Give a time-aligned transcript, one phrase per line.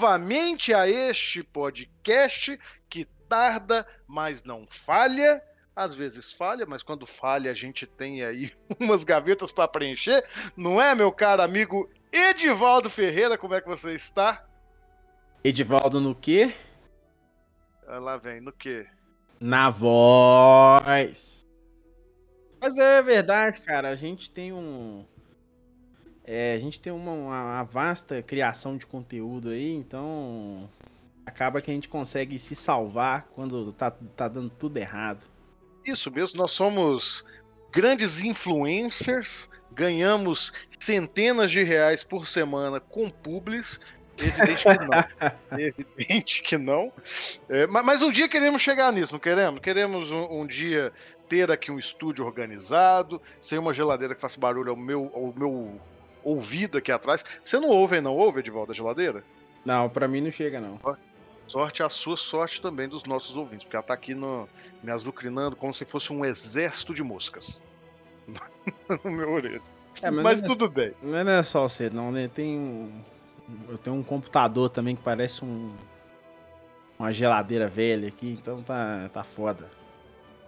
[0.00, 5.42] Novamente a este podcast que tarda, mas não falha.
[5.76, 10.80] Às vezes falha, mas quando falha a gente tem aí umas gavetas para preencher, não
[10.80, 13.36] é, meu caro amigo Edivaldo Ferreira?
[13.36, 14.42] Como é que você está?
[15.44, 16.54] Edivaldo no quê?
[17.86, 18.86] Ah, Lá vem, no quê?
[19.38, 21.46] Na voz.
[22.58, 23.90] Mas é verdade, cara.
[23.90, 25.04] A gente tem um.
[26.24, 30.68] É, a gente tem uma, uma- vasta criação de conteúdo aí, então.
[31.26, 35.24] Acaba que a gente consegue se salvar quando tá, tá dando tudo errado.
[35.84, 37.24] Isso mesmo, nós somos
[37.70, 43.78] grandes influencers, ganhamos centenas de reais por semana com publis.
[44.18, 45.58] Evidente que não.
[45.58, 46.92] Evidente que não.
[47.48, 49.60] É, ma- mas, um dia queremos chegar nisso, não queremos?
[49.60, 50.92] Queremos um, um dia
[51.28, 55.80] ter aqui um estúdio organizado, sem uma geladeira que faça barulho ao meu, ao meu
[56.22, 57.24] ouvido aqui atrás.
[57.42, 59.24] Você não ouve aí, não ouve, Edivaldo, a geladeira?
[59.64, 60.78] Não, pra mim não chega, não.
[61.46, 64.48] Sorte a sua sorte também dos nossos ouvintes, porque ela tá aqui no,
[64.82, 67.62] me azucrinando como se fosse um exército de moscas.
[69.04, 69.60] no meu orelha.
[70.02, 70.92] É, mas não, tudo bem.
[71.02, 72.28] é, não é só você, não, né?
[72.28, 73.02] Tem um.
[73.68, 75.74] Eu tenho um computador também que parece um.
[76.98, 79.70] Uma geladeira velha aqui, então tá, tá foda.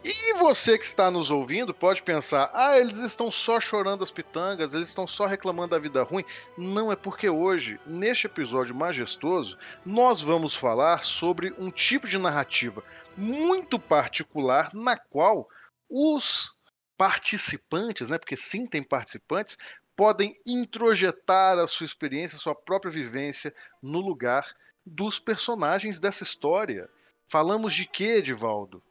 [0.05, 4.75] E você que está nos ouvindo pode pensar: ah, eles estão só chorando as pitangas,
[4.75, 6.25] eles estão só reclamando da vida ruim.
[6.59, 12.83] Não é porque hoje, neste episódio majestoso, nós vamos falar sobre um tipo de narrativa
[13.17, 15.49] muito particular na qual
[15.89, 16.57] os
[16.97, 19.57] participantes, né, porque sim tem participantes,
[19.95, 24.53] podem introjetar a sua experiência, a sua própria vivência no lugar
[24.85, 26.89] dos personagens dessa história.
[27.29, 28.83] Falamos de quê, Edivaldo?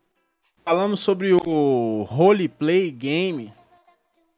[0.63, 3.51] Falamos sobre o roleplay game.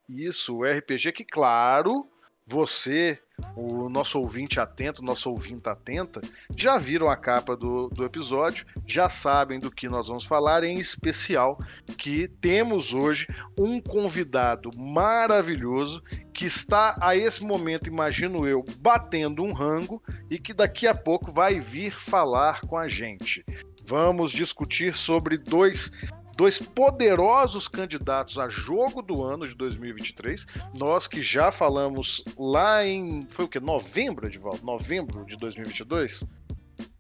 [0.07, 2.07] Isso, o RPG que, claro,
[2.45, 3.19] você,
[3.57, 6.22] o nosso ouvinte atento, nosso ouvinte atenta,
[6.56, 10.78] já viram a capa do, do episódio, já sabem do que nós vamos falar, em
[10.78, 11.59] especial
[11.97, 13.28] que temos hoje
[13.59, 16.01] um convidado maravilhoso
[16.33, 21.33] que está a esse momento, imagino eu, batendo um rango e que daqui a pouco
[21.33, 23.44] vai vir falar com a gente.
[23.85, 25.91] Vamos discutir sobre dois
[26.35, 30.45] dois poderosos candidatos a jogo do ano de 2023.
[30.73, 33.27] Nós que já falamos lá em.
[33.29, 33.59] Foi o que?
[33.59, 34.66] Novembro, Edvaldo?
[34.66, 36.25] Novembro de 2022?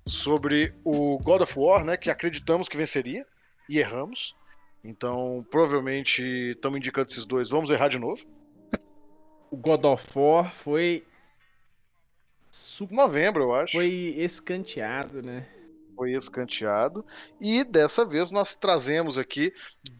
[0.05, 1.97] Sobre o God of War, né?
[1.97, 3.25] Que acreditamos que venceria
[3.69, 4.35] e erramos.
[4.83, 6.21] Então, provavelmente,
[6.51, 7.49] estamos indicando esses dois.
[7.49, 8.23] Vamos errar de novo.
[9.49, 11.05] O God of War foi.
[12.91, 13.71] Novembro, eu acho.
[13.71, 15.47] Foi escanteado, né?
[15.95, 17.05] Foi escanteado.
[17.39, 19.53] E dessa vez nós trazemos aqui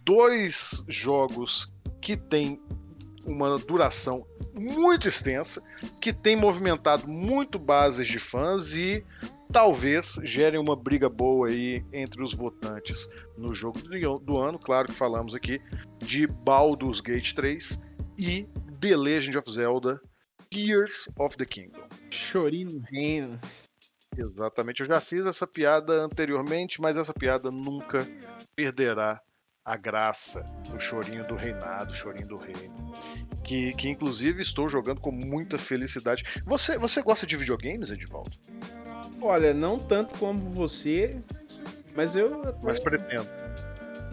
[0.03, 1.71] dois jogos
[2.01, 2.61] que têm
[3.25, 5.61] uma duração muito extensa,
[6.01, 9.05] que tem movimentado muito bases de fãs e
[9.51, 13.07] talvez gerem uma briga boa aí entre os votantes
[13.37, 13.79] no jogo
[14.19, 14.59] do- ano.
[14.59, 15.61] Claro que falamos aqui
[15.99, 17.81] de Baldur's Gate 3
[18.17, 18.47] e
[18.81, 20.01] The Legend of Zelda
[20.49, 21.81] Tears of the Kingdom.
[22.11, 23.39] Chorinho no reino.
[24.17, 28.07] Exatamente, eu já fiz essa piada anteriormente, mas essa piada nunca
[28.55, 29.19] perderá
[29.65, 30.43] a graça,
[30.75, 32.73] o chorinho do reinado, o chorinho do reino.
[33.43, 36.23] Que, que inclusive estou jogando com muita felicidade.
[36.45, 38.31] Você, você gosta de videogames, Edivaldo?
[39.21, 41.17] Olha, não tanto como você,
[41.95, 42.41] mas eu.
[42.61, 43.27] Mas pretendo.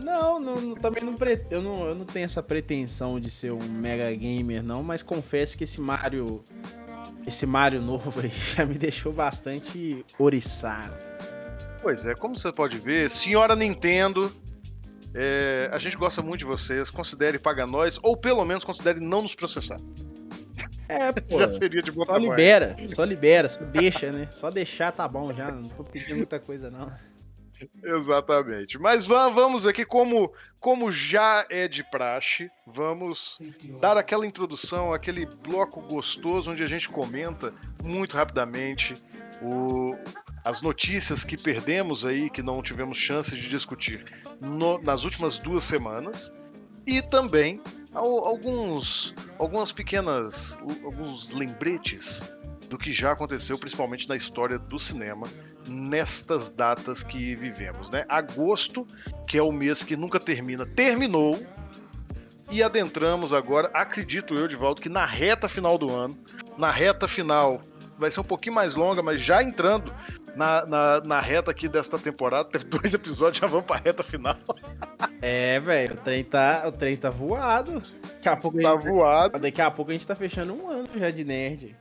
[0.03, 1.45] Não, não, não- também não, pre...
[1.51, 5.59] eu não eu não tenho essa pretensão de ser um mega gamer, não, mas confesso
[5.59, 6.45] que esse Mario.
[7.31, 10.95] Esse Mario novo aí já me deixou bastante oriçado.
[11.81, 14.31] Pois é, como você pode ver, senhora Nintendo,
[15.15, 19.23] é, a gente gosta muito de vocês, considere pagar nós, ou pelo menos considere não
[19.23, 19.81] nos processar.
[20.89, 21.39] É, pô.
[21.39, 24.29] já seria de boa Só libera, só libera, só deixa, né?
[24.31, 26.93] Só deixar tá bom já, não tô pedindo muita coisa não.
[27.83, 28.79] Exatamente.
[28.79, 33.39] Mas vamos aqui, como, como já é de praxe, vamos
[33.81, 37.53] dar aquela introdução, aquele bloco gostoso onde a gente comenta
[37.83, 38.95] muito rapidamente
[39.43, 39.97] o,
[40.45, 44.05] as notícias que perdemos aí, que não tivemos chance de discutir
[44.41, 46.33] no, nas últimas duas semanas,
[46.87, 47.61] e também
[47.93, 52.23] alguns, algumas pequenas, alguns lembretes
[52.71, 55.27] do que já aconteceu, principalmente na história do cinema,
[55.69, 57.91] nestas datas que vivemos.
[57.91, 58.07] Né?
[58.09, 58.87] Agosto,
[59.27, 61.45] que é o mês que nunca termina, terminou.
[62.49, 66.17] E adentramos agora, acredito eu, de volta, que na reta final do ano,
[66.57, 67.61] na reta final,
[67.99, 69.95] vai ser um pouquinho mais longa, mas já entrando
[70.37, 74.37] na, na, na reta aqui desta temporada, teve dois episódios, já vamos pra reta final.
[75.23, 77.83] É, velho, o trem tá, o trem tá voado.
[78.03, 79.39] Daqui a pouco tá gente, voado.
[79.39, 81.77] Daqui a pouco a gente tá fechando um ano já de nerd.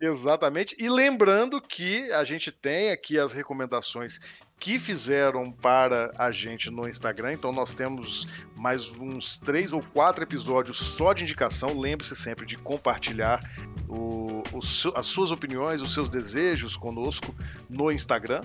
[0.00, 0.74] Exatamente.
[0.78, 4.18] E lembrando que a gente tem aqui as recomendações
[4.58, 7.32] que fizeram para a gente no Instagram.
[7.32, 8.26] Então nós temos
[8.56, 11.78] mais uns três ou quatro episódios só de indicação.
[11.78, 13.40] Lembre-se sempre de compartilhar
[13.88, 14.60] o, o,
[14.94, 17.34] as suas opiniões, os seus desejos conosco
[17.68, 18.40] no Instagram.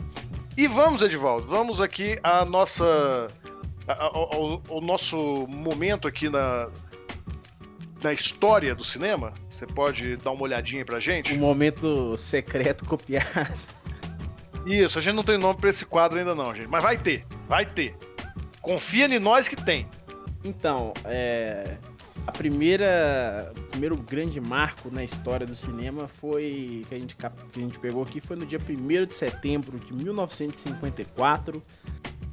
[0.58, 3.28] E vamos, Edivaldo, vamos aqui a nossa.
[4.70, 6.70] o nosso momento aqui na,
[8.04, 9.34] na história do cinema?
[9.50, 11.34] Você pode dar uma olhadinha pra gente?
[11.34, 13.54] Um momento secreto copiado.
[14.66, 16.68] Isso, a gente não tem nome pra esse quadro ainda não, gente.
[16.68, 17.96] Mas vai ter, vai ter.
[18.62, 19.88] Confia em nós que tem.
[20.44, 21.78] Então, é...
[22.28, 27.26] A primeira, o primeiro grande marco na história do cinema foi que a gente, que
[27.26, 31.62] a gente pegou aqui foi no dia 1 de setembro de 1954,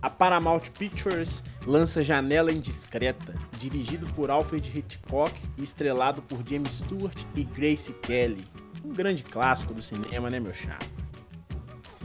[0.02, 7.16] a Paramount Pictures lança Janela Indiscreta, dirigido por Alfred Hitchcock e estrelado por James Stewart
[7.36, 8.44] e Grace Kelly.
[8.84, 10.84] Um grande clássico do cinema, né, meu chapa?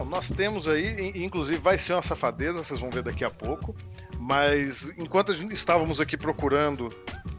[0.06, 3.76] Nós temos aí, inclusive vai ser uma safadeza, vocês vão ver daqui a pouco,
[4.20, 6.90] mas enquanto estávamos aqui procurando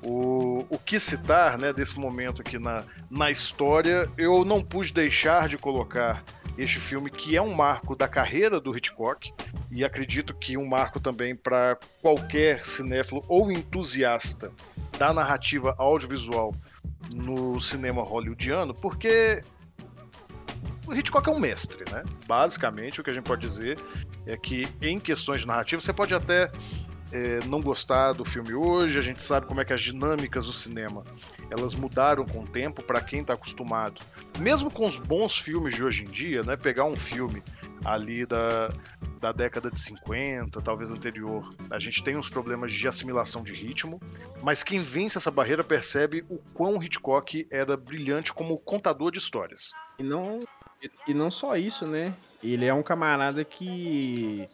[0.03, 5.49] o, o que citar né, desse momento aqui na, na história, eu não pude deixar
[5.49, 6.25] de colocar
[6.59, 9.33] este filme, que é um marco da carreira do Hitchcock,
[9.71, 14.51] e acredito que um marco também para qualquer cinéfilo ou entusiasta
[14.99, 16.53] da narrativa audiovisual
[17.11, 19.43] no cinema hollywoodiano, porque
[20.87, 22.03] o Hitchcock é um mestre, né?
[22.27, 23.79] Basicamente, o que a gente pode dizer
[24.27, 26.51] é que, em questões de narrativa, você pode até
[27.13, 30.53] é, não gostar do filme hoje, a gente sabe como é que as dinâmicas do
[30.53, 31.05] cinema
[31.51, 34.01] elas mudaram com o tempo para quem está acostumado.
[34.39, 37.43] Mesmo com os bons filmes de hoje em dia, né, pegar um filme
[37.85, 38.69] ali da,
[39.21, 44.01] da década de 50, talvez anterior, a gente tem uns problemas de assimilação de ritmo,
[44.43, 49.73] mas quem vence essa barreira percebe o quão Hitchcock era brilhante como contador de histórias.
[49.99, 50.41] E não,
[51.07, 52.15] e não só isso, né?
[52.43, 54.47] Ele é um camarada que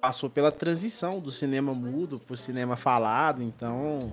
[0.00, 4.12] passou pela transição do cinema mudo pro cinema falado, então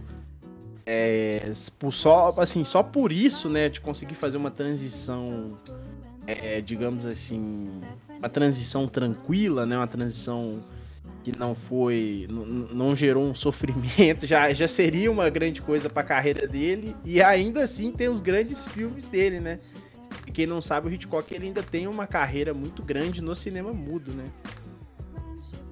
[0.86, 5.48] é, por só assim só por isso, né, de conseguir fazer uma transição,
[6.26, 7.66] é, digamos assim,
[8.20, 10.60] uma transição tranquila, né, uma transição
[11.24, 12.28] que não foi,
[12.74, 17.22] não, gerou um sofrimento, já, já seria uma grande coisa para a carreira dele e
[17.22, 19.58] ainda assim tem os grandes filmes dele, né?
[20.26, 23.74] E quem não sabe, o Hitchcock ele ainda tem uma carreira muito grande no cinema
[23.74, 24.28] mudo, né?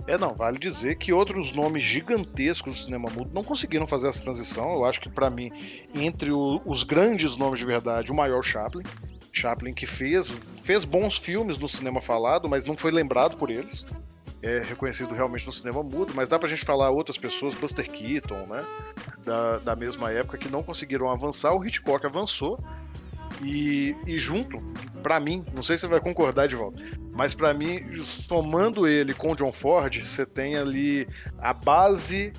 [0.07, 4.21] É, não, vale dizer que outros nomes gigantescos do cinema mudo não conseguiram fazer essa
[4.21, 4.73] transição.
[4.73, 5.51] Eu acho que, para mim,
[5.95, 8.83] entre o, os grandes nomes de verdade, o maior Chaplin.
[9.33, 10.31] Chaplin que fez,
[10.61, 13.85] fez bons filmes no cinema falado, mas não foi lembrado por eles.
[14.43, 18.45] É reconhecido realmente no cinema mudo, mas dá pra gente falar outras pessoas, Buster Keaton,
[18.47, 18.63] né?
[19.25, 21.51] Da, da mesma época, que não conseguiram avançar.
[21.55, 22.59] O Hitchcock avançou,
[23.43, 24.57] e, e junto,
[25.01, 26.81] para mim, não sei se você vai concordar de volta,
[27.13, 32.33] mas para mim, somando ele com o John Ford, você tem ali a base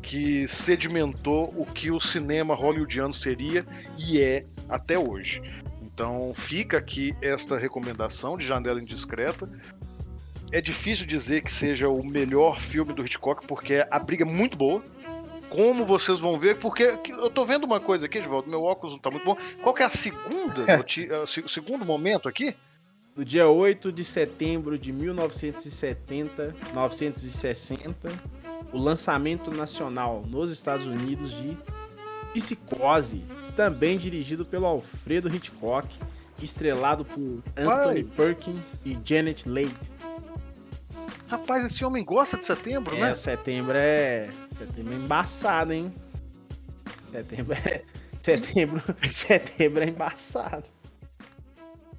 [0.00, 3.64] que sedimentou o que o cinema hollywoodiano seria
[3.96, 5.40] e é até hoje.
[5.82, 9.48] Então fica aqui esta recomendação de Janela Indiscreta.
[10.50, 14.56] É difícil dizer que seja o melhor filme do Hitchcock, porque a briga é muito
[14.56, 14.82] boa
[15.54, 18.98] como vocês vão ver, porque eu tô vendo uma coisa aqui, Edvaldo, meu óculos não
[18.98, 19.36] tá muito bom.
[19.62, 20.64] Qual que é a segunda,
[21.44, 22.54] o segundo momento aqui?
[23.14, 28.08] No dia 8 de setembro de 1970, 960,
[28.72, 31.56] o lançamento nacional nos Estados Unidos de
[32.32, 33.22] Psicose,
[33.54, 35.86] também dirigido pelo Alfredo Hitchcock,
[36.42, 39.76] estrelado por Anthony Perkins e Janet Leigh.
[41.32, 43.14] Rapaz, esse homem gosta de setembro, é, né?
[43.14, 44.28] Setembro é.
[44.50, 45.94] Setembro é embaçado, hein?
[47.10, 47.82] Setembro é.
[48.18, 50.64] Setembro, setembro é embaçado.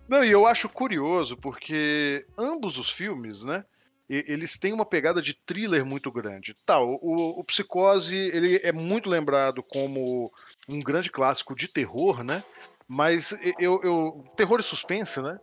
[0.07, 3.65] Não, e eu acho curioso porque ambos os filmes, né?
[4.07, 6.55] Eles têm uma pegada de thriller muito grande.
[6.63, 6.99] Tá, o,
[7.39, 10.31] o Psicose ele é muito lembrado como
[10.69, 12.43] um grande clássico de terror, né?
[12.87, 15.39] Mas eu, eu terror e suspense, né?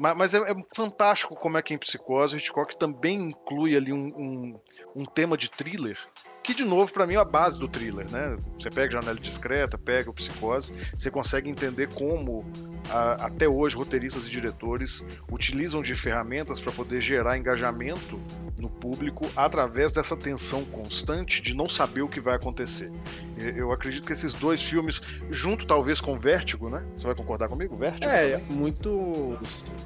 [0.00, 4.06] Mas, mas é, é, fantástico como é que em Psicose Hitchcock também inclui ali um,
[4.06, 4.60] um,
[4.96, 5.98] um tema de thriller
[6.42, 8.36] que de novo para mim é a base do thriller, né?
[8.58, 12.44] Você pega Janela Discreta, pega o Psicose, você consegue entender como
[12.88, 18.20] a, até hoje roteiristas e diretores utilizam de ferramentas para poder gerar engajamento
[18.58, 22.90] no público através dessa tensão constante de não saber o que vai acontecer.
[23.38, 26.84] Eu acredito que esses dois filmes, junto talvez com Vértigo, né?
[26.94, 27.76] Você vai concordar comigo?
[27.76, 28.10] Vértigo?
[28.10, 29.38] É, muito,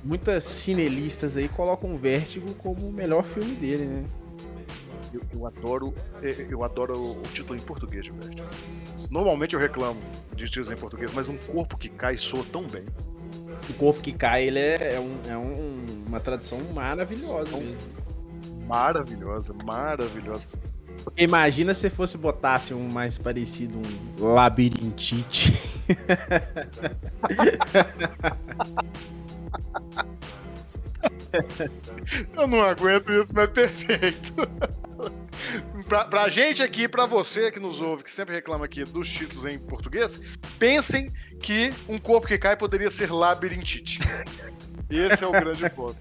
[0.02, 4.04] muitas cinelistas aí colocam Vértigo como o melhor filme dele, né?
[5.14, 5.94] Eu, eu, adoro,
[6.50, 8.44] eu adoro o título em português, velho.
[9.10, 10.00] Normalmente eu reclamo
[10.34, 12.84] de títulos em português, mas um corpo que cai soa tão bem.
[13.70, 17.76] O corpo que cai, ele é, é, um, é um, uma tradução maravilhosa mesmo.
[18.66, 20.48] Maravilhosa, maravilhosa.
[21.04, 23.82] Porque imagina se fosse botasse um mais parecido, um
[24.26, 25.52] labirintite.
[32.36, 34.34] Eu não aguento isso, mas é perfeito.
[35.88, 39.44] pra, pra gente aqui, pra você que nos ouve, que sempre reclama aqui dos títulos
[39.44, 40.20] em português,
[40.58, 44.00] pensem que um corpo que cai poderia ser labirintite.
[44.90, 45.96] Esse é o grande ponto.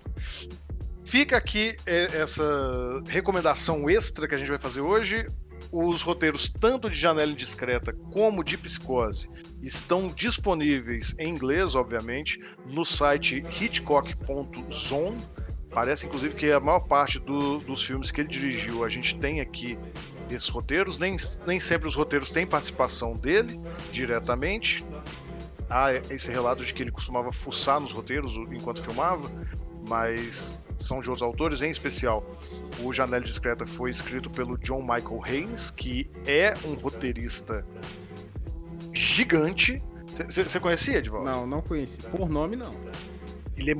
[1.03, 5.25] Fica aqui é, essa recomendação extra que a gente vai fazer hoje.
[5.71, 9.29] Os roteiros, tanto de Janela Indiscreta como de Psicose,
[9.61, 15.17] estão disponíveis em inglês, obviamente, no site hitchcock.zone.
[15.73, 19.41] Parece, inclusive, que a maior parte do, dos filmes que ele dirigiu, a gente tem
[19.41, 19.77] aqui
[20.29, 20.97] esses roteiros.
[20.97, 23.59] Nem, nem sempre os roteiros têm participação dele
[23.91, 24.85] diretamente.
[25.69, 29.29] Há esse relato de que ele costumava fuçar nos roteiros enquanto filmava,
[29.89, 32.23] mas são de outros autores, em especial
[32.81, 37.65] o Janela Discreta foi escrito pelo John Michael Haynes, que é um roteirista
[38.93, 39.81] gigante.
[40.29, 41.25] Você conhecia, Edvaldo?
[41.25, 41.97] Não, não conheci.
[41.97, 42.75] Por nome, não.
[43.57, 43.75] Ele é,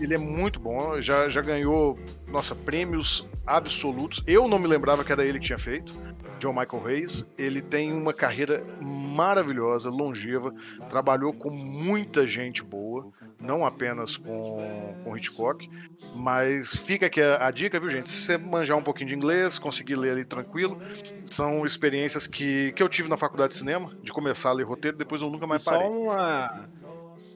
[0.00, 4.22] ele é muito bom, já, já ganhou, nossa, prêmios absolutos.
[4.26, 5.92] Eu não me lembrava que era ele que tinha feito,
[6.38, 7.30] John Michael Hayes.
[7.38, 10.52] Ele tem uma carreira maravilhosa, longeva,
[10.88, 15.70] trabalhou com muita gente boa, não apenas com, com Hitchcock,
[16.14, 18.08] mas fica aqui a, a dica, viu, gente?
[18.08, 20.78] Se você manjar um pouquinho de inglês, conseguir ler ali tranquilo,
[21.22, 24.96] são experiências que, que eu tive na faculdade de cinema, de começar a ler roteiro,
[24.96, 25.80] depois eu nunca mais parei.
[25.80, 26.68] Só uma,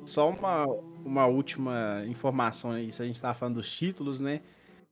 [0.05, 0.67] só uma,
[1.09, 4.41] uma última informação aí, se a gente tava falando dos títulos, né?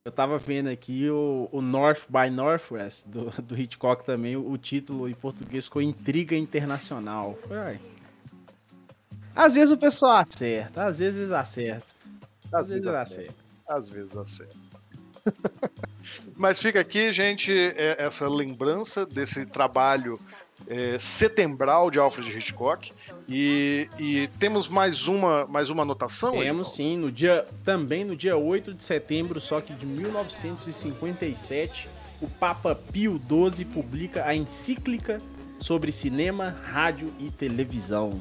[0.05, 4.57] Eu tava vendo aqui o, o North by Northwest do, do Hitchcock também, o, o
[4.57, 7.37] título em português ficou Intriga Internacional.
[7.47, 7.81] Foi,
[9.35, 11.87] Às vezes o pessoal acerta, às vezes acerta.
[12.53, 13.35] Às, às vezes acerta.
[13.69, 14.57] Às vezes acerta.
[16.37, 20.19] Mas fica aqui, gente, é, essa lembrança desse trabalho
[20.67, 22.93] é, setembral de Alfred Hitchcock.
[23.29, 26.33] E, e, temos mais uma, mais uma anotação?
[26.33, 31.89] Temos sim, no dia, também no dia 8 de setembro, só que de 1957,
[32.21, 35.19] o Papa Pio XII publica a encíclica
[35.59, 38.21] sobre cinema, rádio e televisão.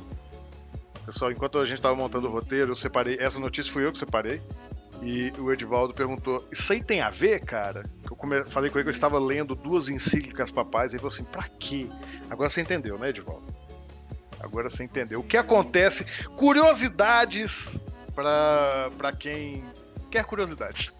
[1.06, 3.18] Pessoal, enquanto a gente estava montando o roteiro, eu separei.
[3.20, 4.42] Essa notícia fui eu que separei.
[5.02, 7.84] E o Edvaldo perguntou: Isso aí tem a ver, cara?
[8.04, 8.44] Eu come...
[8.44, 10.92] falei com ele que eu estava lendo duas encíclicas papais.
[10.92, 11.90] E ele falou assim: Pra quê?
[12.30, 13.54] Agora você entendeu, né, Edvaldo?
[14.40, 15.20] Agora você entendeu.
[15.20, 16.06] O que acontece?
[16.36, 17.80] Curiosidades
[18.14, 19.64] para quem
[20.10, 20.98] quer curiosidades.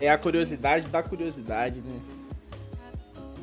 [0.00, 2.00] É a curiosidade da curiosidade, né?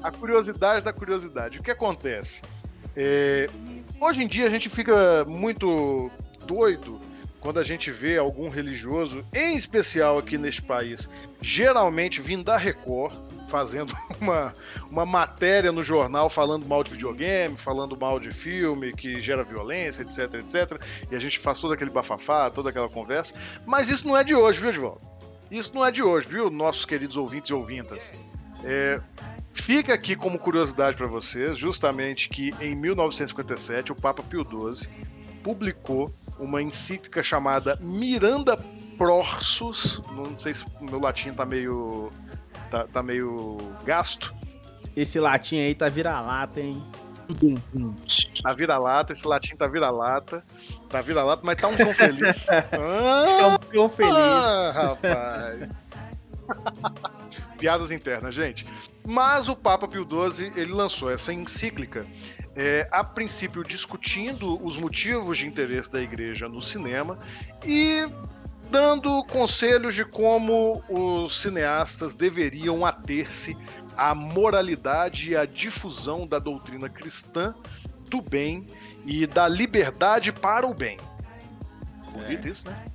[0.01, 1.59] A curiosidade da curiosidade.
[1.59, 2.41] O que acontece?
[2.95, 3.47] É...
[4.01, 6.09] Hoje em dia a gente fica muito
[6.45, 6.99] doido
[7.39, 11.09] quando a gente vê algum religioso, em especial aqui neste país,
[11.41, 13.13] geralmente vindo da Record,
[13.47, 14.53] fazendo uma,
[14.89, 20.03] uma matéria no jornal falando mal de videogame, falando mal de filme que gera violência,
[20.03, 20.81] etc, etc.
[21.09, 23.33] E a gente faz todo aquele bafafá, toda aquela conversa.
[23.65, 25.01] Mas isso não é de hoje, viu, Edvaldo?
[25.49, 28.13] Isso não é de hoje, viu, nossos queridos ouvintes e ouvintas?
[28.63, 29.01] É,
[29.51, 34.89] fica aqui como curiosidade para vocês, justamente que em 1957 o Papa Pio XII
[35.41, 38.57] publicou uma encíclica chamada Miranda
[38.97, 40.01] Prorsus.
[40.11, 42.11] Não sei se o meu latim tá meio.
[42.69, 44.33] tá, tá meio gasto.
[44.95, 46.81] Esse latim aí tá vira-lata, hein?
[48.41, 50.43] Tá vira-lata, esse latim tá vira-lata.
[50.89, 52.47] Tá vira-lata, mas tá um cão feliz.
[52.71, 54.23] É um cão feliz.
[54.23, 55.69] Ah, rapaz.
[57.59, 58.65] Piadas internas, gente.
[59.07, 62.05] Mas o Papa Pio XII ele lançou essa encíclica,
[62.59, 67.17] é, a princípio discutindo os motivos de interesse da Igreja no cinema
[67.65, 68.05] e
[68.69, 73.57] dando conselhos de como os cineastas deveriam ater-se
[73.95, 77.55] à moralidade e à difusão da doutrina cristã
[78.09, 78.67] do bem
[79.05, 80.97] e da liberdade para o bem.
[82.11, 82.51] Bonito é.
[82.51, 82.85] isso, né?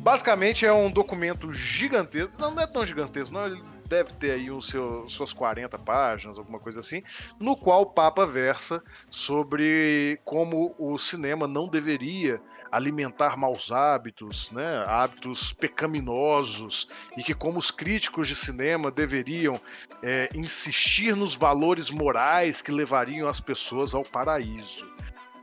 [0.00, 2.32] Basicamente é um documento gigantesco.
[2.36, 3.46] Não, não é tão gigantesco, não.
[3.46, 7.02] Ele deve ter aí os seus, suas 40 páginas, alguma coisa assim,
[7.40, 12.40] no qual o Papa versa sobre como o cinema não deveria
[12.70, 19.58] alimentar maus hábitos, né, hábitos pecaminosos, e que como os críticos de cinema deveriam
[20.02, 24.86] é, insistir nos valores morais que levariam as pessoas ao paraíso.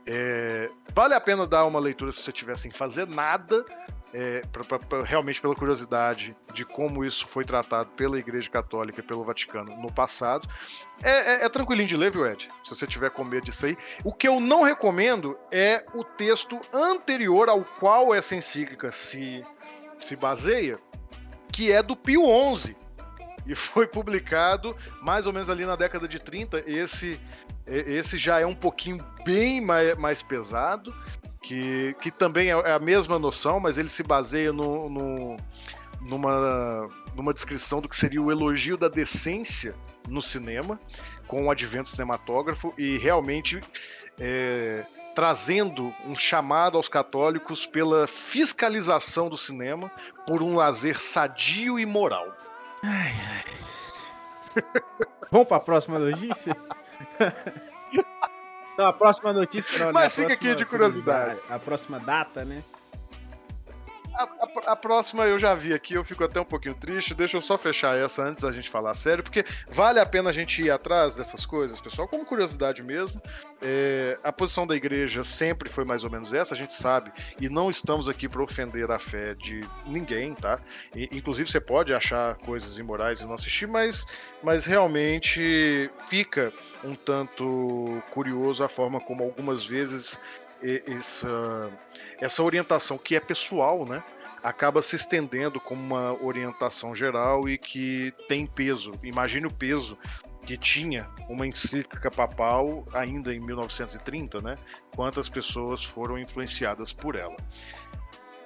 [0.06, 3.64] É, vale a pena dar uma leitura se você estiver sem fazer nada,
[4.18, 9.02] é, pra, pra, realmente pela curiosidade de como isso foi tratado pela Igreja Católica e
[9.02, 10.48] pelo Vaticano no passado.
[11.02, 12.48] É, é, é, tranquilinho de ler, viu, Ed?
[12.64, 13.76] Se você tiver com medo disso aí.
[14.02, 19.44] O que eu não recomendo é o texto anterior ao qual essa encíclica se,
[19.98, 20.78] se baseia,
[21.52, 22.22] que é do Pio
[22.56, 22.74] XI.
[23.46, 26.64] E foi publicado mais ou menos ali na década de 30.
[26.66, 27.20] Esse,
[27.66, 30.94] esse já é um pouquinho bem mais, mais pesado
[31.46, 35.36] que, que também é, é a mesma noção, mas ele se baseia no, no,
[36.00, 39.76] numa, numa descrição do que seria o elogio da decência
[40.08, 40.78] no cinema,
[41.28, 43.60] com o advento cinematógrafo, e realmente
[44.18, 44.84] é,
[45.14, 49.88] trazendo um chamado aos católicos pela fiscalização do cinema
[50.26, 52.36] por um lazer sadio e moral.
[52.82, 53.44] Ai, ai.
[55.30, 56.56] Vamos para a próxima notícia?
[58.76, 59.78] Então, a próxima notícia.
[59.78, 59.92] Não, né?
[59.92, 61.40] Mas fica aqui de curiosidade.
[61.48, 62.62] A próxima data, né?
[64.16, 67.14] A, a, próxima eu já vi aqui, eu fico até um pouquinho triste.
[67.14, 70.32] Deixa eu só fechar essa antes da gente falar sério, porque vale a pena a
[70.32, 73.20] gente ir atrás dessas coisas, pessoal, como curiosidade mesmo.
[73.60, 77.48] É, a posição da igreja sempre foi mais ou menos essa, a gente sabe, e
[77.50, 80.60] não estamos aqui para ofender a fé de ninguém, tá?
[80.94, 84.06] E, inclusive, você pode achar coisas imorais e não assistir, mas,
[84.42, 90.18] mas realmente fica um tanto curioso a forma como algumas vezes
[90.86, 91.70] essa,
[92.20, 94.02] essa orientação que é pessoal, né?
[94.42, 98.92] Acaba se estendendo como uma orientação geral e que tem peso.
[99.02, 99.98] Imagine o peso
[100.44, 104.56] que tinha uma encíclica papal ainda em 1930, né?
[104.94, 107.36] Quantas pessoas foram influenciadas por ela.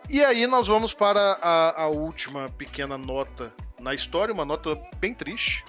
[0.08, 5.14] E aí nós vamos para a, a última pequena nota na história, uma nota bem
[5.14, 5.64] triste,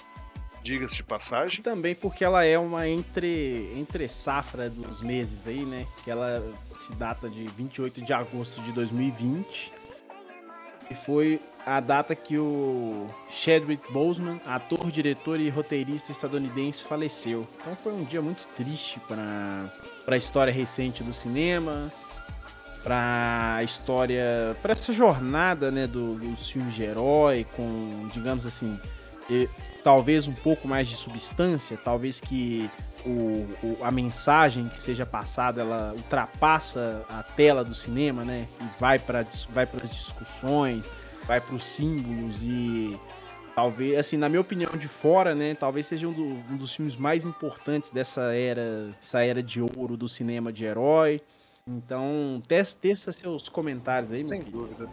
[0.64, 1.62] diga-se de passagem.
[1.62, 5.88] Também porque ela é uma entre, entre safra dos meses aí, né?
[6.04, 6.44] Que ela
[6.76, 9.74] se data de 28 de agosto de 2020.
[10.90, 17.48] E foi a data que o Chadwick Boseman, ator, diretor e roteirista estadunidense, faleceu.
[17.60, 19.72] Então foi um dia muito triste para
[20.08, 21.92] a história recente do cinema,
[22.84, 28.80] para a história, para essa jornada, né, do, dos filmes de herói com, digamos assim,
[29.84, 32.70] talvez um pouco mais de substância, talvez que
[33.06, 38.48] o, o, a mensagem que seja passada ela ultrapassa a tela do cinema, né?
[38.60, 40.90] E vai para vai as discussões,
[41.26, 43.00] vai para os símbolos e
[43.56, 45.56] talvez, assim, na minha opinião de fora, né?
[45.56, 49.98] Talvez seja um, do, um dos filmes mais importantes dessa era, essa era de ouro
[49.98, 51.22] do cinema de herói.
[51.66, 54.90] Então, testa seus comentários aí, meu Sem dúvida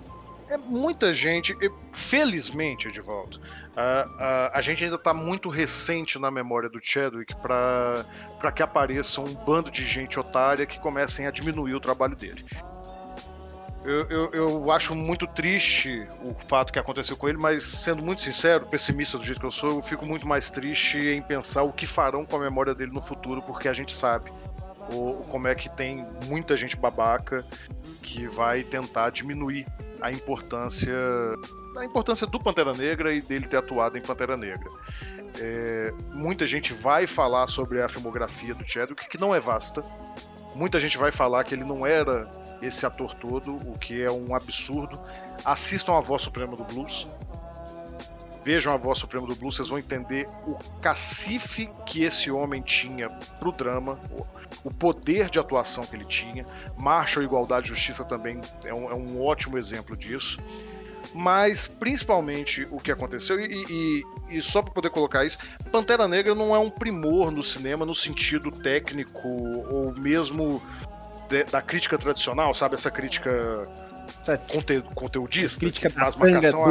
[0.50, 1.56] é muita gente,
[1.92, 3.40] felizmente, Edvaldo,
[3.76, 9.20] a, a, a gente ainda está muito recente na memória do Chadwick para que apareça
[9.20, 12.44] um bando de gente otária que comecem a diminuir o trabalho dele.
[13.84, 18.20] Eu, eu, eu, acho muito triste o fato que aconteceu com ele, mas sendo muito
[18.20, 21.72] sincero, pessimista do jeito que eu sou, eu fico muito mais triste em pensar o
[21.72, 24.32] que farão com a memória dele no futuro, porque a gente sabe
[24.92, 27.46] o, como é que tem muita gente babaca
[28.02, 29.66] que vai tentar diminuir
[30.00, 30.94] a importância
[31.76, 34.68] a importância do Pantera Negra e dele ter atuado em Pantera Negra.
[35.40, 39.84] É, muita gente vai falar sobre a filmografia do Chadwick, que não é vasta.
[40.54, 42.28] Muita gente vai falar que ele não era
[42.60, 44.98] esse ator todo, o que é um absurdo.
[45.44, 47.06] Assistam a Voz Suprema do Blues.
[48.48, 53.10] Vejam a Voz Suprema do Blues, vocês vão entender o cacife que esse homem tinha
[53.38, 54.00] pro drama,
[54.64, 56.46] o poder de atuação que ele tinha.
[56.74, 60.38] Marshall, Igualdade e Justiça também é um, é um ótimo exemplo disso.
[61.14, 65.36] mas principalmente o que aconteceu, e, e, e só para poder colocar isso,
[65.70, 70.62] Pantera Negra não é um primor no cinema no sentido técnico ou mesmo
[71.28, 72.76] de, da crítica tradicional, sabe?
[72.76, 73.68] Essa crítica
[74.50, 75.60] conte, conteudista.
[75.60, 76.64] Crítica que faz marcação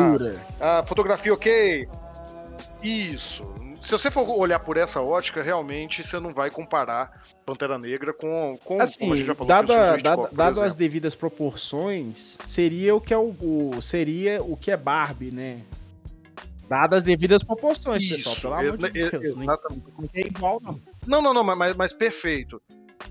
[0.59, 1.87] a, a fotografia ok.
[2.83, 3.45] Isso.
[3.85, 8.59] Se você for olhar por essa ótica, realmente você não vai comparar Pantera Negra com,
[8.63, 12.93] com assim, como a gente já falou, dado, a, dado, dado as devidas proporções, seria
[12.93, 15.61] o que é o, o, seria o que é Barbie, né?
[16.67, 19.23] Dadas as devidas proporções, Isso, pessoal, pelo amor de Deus.
[19.23, 19.85] Exatamente.
[19.97, 20.81] Não é igual, não.
[21.07, 22.61] Não, não, não, mas, mas perfeito.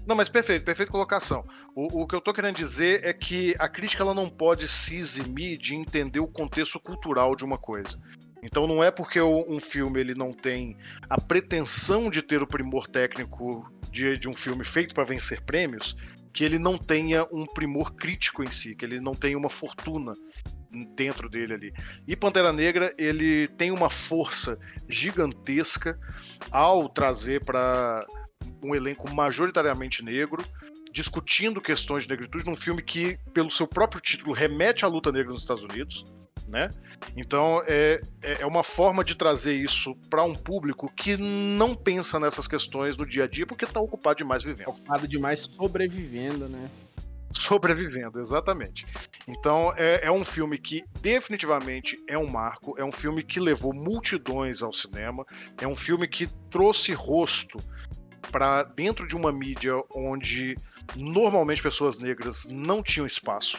[0.07, 1.45] Não, mas perfeito, perfeita colocação.
[1.75, 4.95] O, o que eu tô querendo dizer é que a crítica ela não pode se
[4.95, 8.01] eximir de entender o contexto cultural de uma coisa.
[8.43, 10.77] Então não é porque um filme ele não tem
[11.11, 15.97] a pretensão de ter o primor técnico de, de um filme feito para vencer prêmios
[16.33, 20.13] que ele não tenha um primor crítico em si, que ele não tenha uma fortuna
[20.95, 21.75] dentro dele ali.
[22.07, 25.99] E Pantera Negra ele tem uma força gigantesca
[26.51, 28.07] ao trazer para
[28.67, 30.45] um elenco majoritariamente negro,
[30.93, 35.33] discutindo questões de negritude num filme que, pelo seu próprio título, remete à luta negra
[35.33, 36.05] nos Estados Unidos.
[36.49, 36.71] Né?
[37.17, 42.21] Então é, é, é uma forma de trazer isso para um público que não pensa
[42.21, 44.69] nessas questões no dia a dia porque está ocupado demais vivendo.
[44.69, 46.71] Ocupado demais sobrevivendo, né?
[47.33, 48.87] Sobrevivendo, exatamente.
[49.27, 53.75] Então é, é um filme que definitivamente é um marco, é um filme que levou
[53.75, 55.27] multidões ao cinema,
[55.61, 57.59] é um filme que trouxe rosto
[58.31, 60.57] para dentro de uma mídia onde
[60.95, 63.59] normalmente pessoas negras não tinham espaço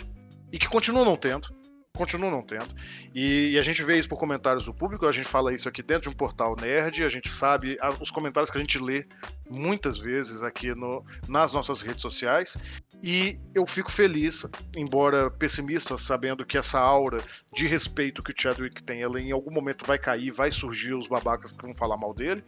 [0.52, 1.50] e que continuam não tendo.
[1.98, 2.68] Continuam não tendo.
[3.14, 5.82] E, e, a gente vê isso por comentários do público, a gente fala isso aqui
[5.82, 9.04] dentro de um portal nerd, a gente sabe a, os comentários que a gente lê
[9.50, 12.56] muitas vezes aqui no, nas nossas redes sociais.
[13.02, 17.18] E eu fico feliz, embora pessimista, sabendo que essa aura
[17.52, 21.08] de respeito que o Chadwick tem, ela em algum momento vai cair, vai surgir os
[21.08, 22.44] babacas que vão falar mal dele.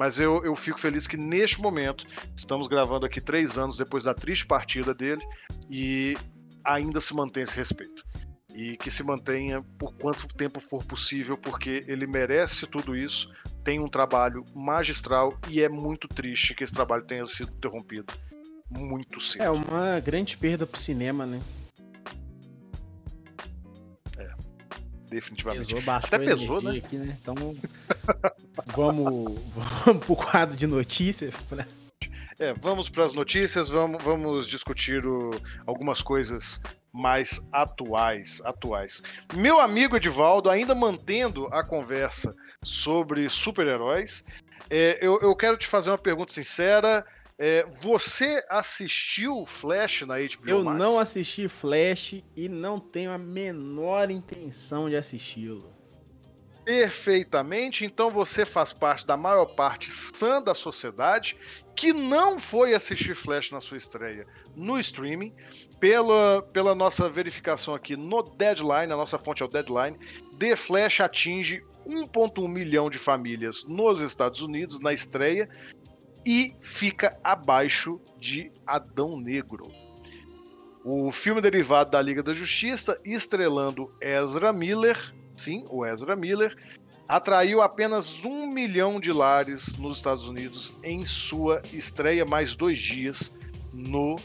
[0.00, 4.14] Mas eu, eu fico feliz que neste momento, estamos gravando aqui três anos depois da
[4.14, 5.20] triste partida dele,
[5.68, 6.16] e
[6.64, 8.02] ainda se mantém esse respeito.
[8.54, 13.30] E que se mantenha por quanto tempo for possível, porque ele merece tudo isso,
[13.62, 18.10] tem um trabalho magistral e é muito triste que esse trabalho tenha sido interrompido
[18.70, 19.42] muito cedo.
[19.42, 21.40] É uma grande perda pro cinema, né?
[25.10, 25.74] Definitivamente.
[25.74, 26.78] Pesou, Até pesou, né?
[26.78, 27.18] Aqui, né?
[27.20, 27.34] Então,
[28.66, 29.42] vamos,
[29.84, 31.34] vamos pro quadro de notícias.
[31.50, 31.66] Né?
[32.38, 35.30] É, vamos para as notícias, vamos, vamos discutir o,
[35.66, 36.58] algumas coisas
[36.90, 39.02] mais atuais, atuais.
[39.34, 44.24] Meu amigo Edivaldo, ainda mantendo a conversa sobre super-heróis,
[44.70, 47.04] é, eu, eu quero te fazer uma pergunta sincera.
[47.42, 50.78] É, você assistiu Flash na HBO Eu Max?
[50.78, 55.72] não assisti Flash e não tenho a menor intenção de assisti-lo.
[56.66, 61.34] Perfeitamente, então você faz parte da maior parte sã da sociedade
[61.74, 65.32] que não foi assistir Flash na sua estreia no streaming.
[65.80, 69.98] Pela, pela nossa verificação aqui no Deadline, a nossa fonte é o Deadline,
[70.38, 75.48] The Flash atinge 1,1 milhão de famílias nos Estados Unidos na estreia
[76.24, 79.70] e fica abaixo de Adão Negro.
[80.84, 84.96] O filme derivado da Liga da Justiça, estrelando Ezra Miller,
[85.36, 86.56] sim, o Ezra Miller,
[87.06, 93.34] atraiu apenas um milhão de lares nos Estados Unidos em sua estreia, mais dois dias
[93.72, 94.16] no,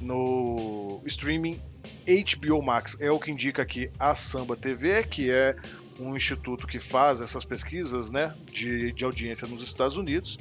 [0.00, 1.60] no streaming
[2.06, 2.96] HBO Max.
[2.98, 5.54] É o que indica aqui a Samba TV, que é
[6.00, 10.38] um instituto que faz essas pesquisas né, de, de audiência nos Estados Unidos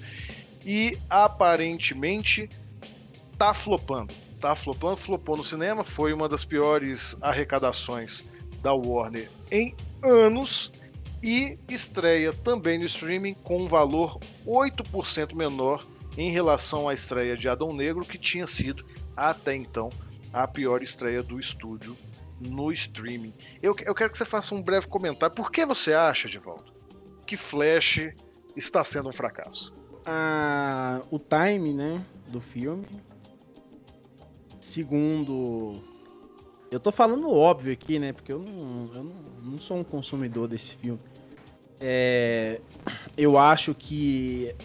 [0.66, 2.50] e aparentemente
[3.38, 4.14] tá flopando.
[4.40, 8.26] Tá flopando, flopou no cinema, foi uma das piores arrecadações
[8.62, 10.72] da Warner em anos
[11.22, 15.86] e estreia também no streaming com um valor 8% menor
[16.18, 19.90] em relação à estreia de Adão Negro, que tinha sido até então
[20.32, 21.96] a pior estreia do estúdio
[22.40, 23.34] no streaming.
[23.62, 25.36] Eu, eu quero que você faça um breve comentário.
[25.36, 26.74] Por que você acha, Divaldo,
[27.26, 28.02] que Flash
[28.56, 29.74] está sendo um fracasso?
[30.06, 32.86] A, o time, né, do filme.
[34.60, 35.82] Segundo,
[36.72, 40.48] eu tô falando óbvio aqui, né, porque eu não, eu não, não sou um consumidor
[40.48, 41.00] desse filme.
[41.80, 42.62] É,
[43.18, 44.56] eu acho que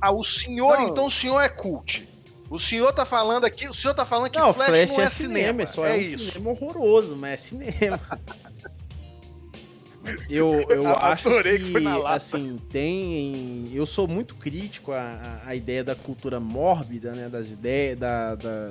[0.00, 0.88] ah, o senhor, não.
[0.88, 2.08] então o senhor é cult.
[2.50, 5.04] O senhor tá falando aqui, o senhor tá falando que não, Flash, Flash não é,
[5.04, 6.30] é cinema, cinema, só é, é um isso.
[6.30, 8.00] cinema horroroso, mas é cinema.
[10.28, 13.64] Eu, eu acho que, assim, tem.
[13.72, 17.28] Eu sou muito crítico à, à ideia da cultura mórbida, né?
[17.28, 18.70] Das ideias, da, da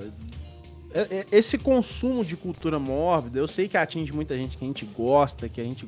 [0.93, 4.67] é, é, esse consumo de cultura mórbida, eu sei que atinge muita gente que a
[4.67, 5.87] gente gosta, que a gente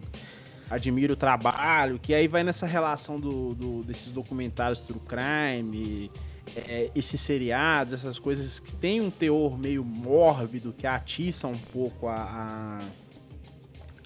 [0.70, 6.12] admira o trabalho, que aí vai nessa relação do, do desses documentários true crime,
[6.56, 12.08] é, esses seriados, essas coisas que tem um teor meio mórbido, que atiçam um pouco
[12.08, 12.80] a,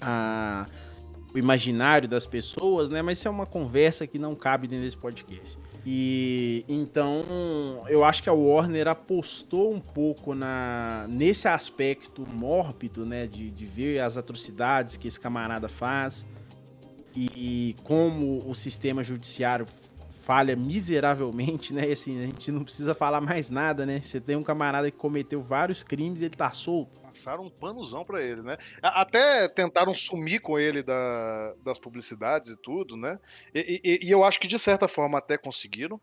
[0.00, 0.66] a,
[1.38, 3.02] imaginário das pessoas, né?
[3.02, 5.58] Mas isso é uma conversa que não cabe dentro desse podcast.
[5.86, 13.26] E então eu acho que a Warner apostou um pouco na nesse aspecto mórbido, né,
[13.26, 16.26] de, de ver as atrocidades que esse camarada faz
[17.14, 19.66] e, e como o sistema judiciário
[20.24, 21.88] falha miseravelmente, né?
[21.88, 24.00] E assim, a gente não precisa falar mais nada, né?
[24.00, 27.00] Você tem um camarada que cometeu vários crimes e ele tá solto.
[27.02, 28.56] Passaram um panuzão para ele, né?
[28.82, 33.20] Até tentaram sumir com ele da, das publicidades e tudo, né?
[33.54, 36.00] E, e, e, eu acho que de certa forma até conseguiram.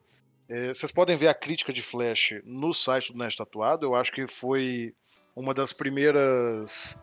[0.48, 3.86] É, vocês podem ver a crítica de Flash no site do Nerd Tatuado.
[3.86, 4.94] Eu acho que foi
[5.36, 7.00] uma das primeiras.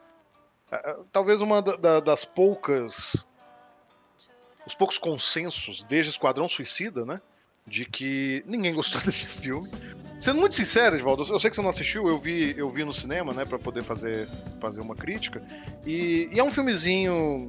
[1.11, 3.26] Talvez uma da, das poucas
[4.68, 7.20] os poucos consensos desde Esquadrão Suicida, né?
[7.66, 9.68] De que ninguém gostou desse filme.
[10.20, 12.92] Sendo muito sincero, Edvaldo, eu sei que você não assistiu, eu vi, eu vi no
[12.92, 14.26] cinema, né, para poder fazer,
[14.61, 15.40] fazer uma crítica.
[15.87, 17.48] E, e, é um filmezinho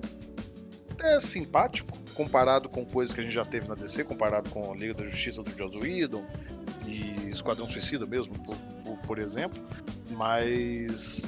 [0.99, 4.93] é simpático, comparado com coisas que a gente já teve na DC, comparado com Liga
[4.93, 6.25] da Justiça do Joss Whedon
[6.85, 8.55] e Esquadrão Suicida mesmo, por,
[8.85, 9.59] por, por exemplo.
[10.11, 11.25] Mas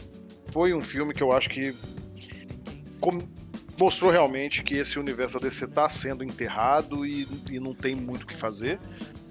[0.52, 1.74] foi um filme que eu acho que
[3.82, 8.24] mostrou realmente que esse universo da DC está sendo enterrado e, e não tem muito
[8.24, 8.80] o que fazer.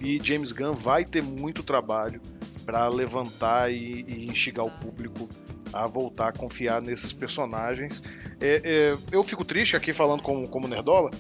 [0.01, 2.21] E James Gunn vai ter muito trabalho
[2.67, 5.29] para levantar e, e instigar o público
[5.73, 8.03] a voltar a confiar nesses personagens.
[8.41, 11.11] É, é, eu fico triste aqui falando como, como Nerdola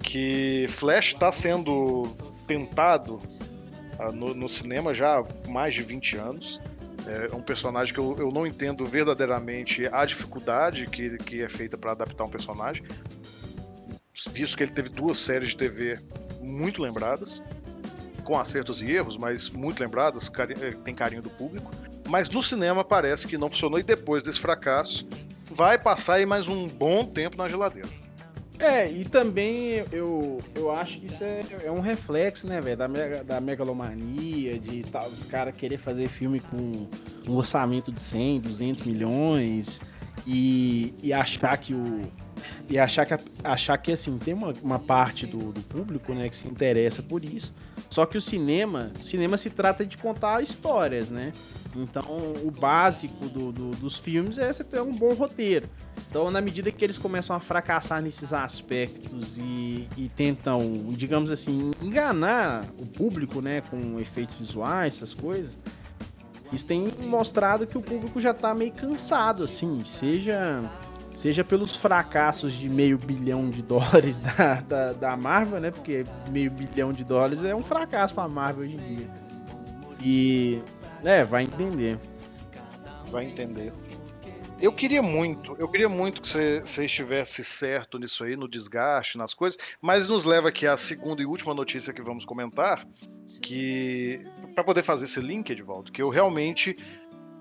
[0.00, 2.02] que Flash está sendo
[2.46, 3.20] tentado
[3.98, 6.60] uh, no, no, cinema já há mais de 20 anos.
[7.10, 11.76] É um personagem que eu, eu não entendo verdadeiramente a dificuldade que, que é feita
[11.76, 12.84] para adaptar um personagem,
[14.32, 15.98] visto que ele teve duas séries de TV
[16.40, 17.42] muito lembradas,
[18.22, 21.70] com acertos e erros, mas muito lembradas, é, tem carinho do público.
[22.08, 25.06] Mas no cinema parece que não funcionou e depois desse fracasso
[25.50, 27.88] vai passar aí mais um bom tempo na geladeira.
[28.60, 32.86] É, e também eu, eu acho que isso é, é um reflexo, né, velho, da,
[32.86, 36.86] mega, da megalomania, de tal, os caras querer fazer filme com
[37.26, 39.80] um orçamento de 100, 200 milhões
[40.26, 42.02] e, e achar que o.
[42.68, 46.36] E achar que, achar que assim, tem uma, uma parte do, do público né, que
[46.36, 47.52] se interessa por isso.
[47.88, 51.32] Só que o cinema, cinema se trata de contar histórias, né?
[51.74, 55.68] Então, o básico do, do, dos filmes é você ter um bom roteiro.
[56.08, 61.72] Então, na medida que eles começam a fracassar nesses aspectos e, e tentam, digamos assim,
[61.82, 65.58] enganar o público, né, com efeitos visuais, essas coisas,
[66.52, 70.60] isso tem mostrado que o público já tá meio cansado, assim, seja
[71.20, 75.70] seja pelos fracassos de meio bilhão de dólares da, da, da, Marvel, né?
[75.70, 79.10] Porque meio bilhão de dólares é um fracasso pra Marvel hoje em dia.
[80.02, 80.62] E,
[81.04, 81.98] é, vai entender.
[83.10, 83.70] Vai entender.
[84.58, 89.34] Eu queria muito, eu queria muito que você, estivesse certo nisso aí, no desgaste, nas
[89.34, 92.86] coisas, mas nos leva aqui à segunda e última notícia que vamos comentar,
[93.42, 94.22] que
[94.54, 96.76] para poder fazer esse link, Edvaldo, que eu realmente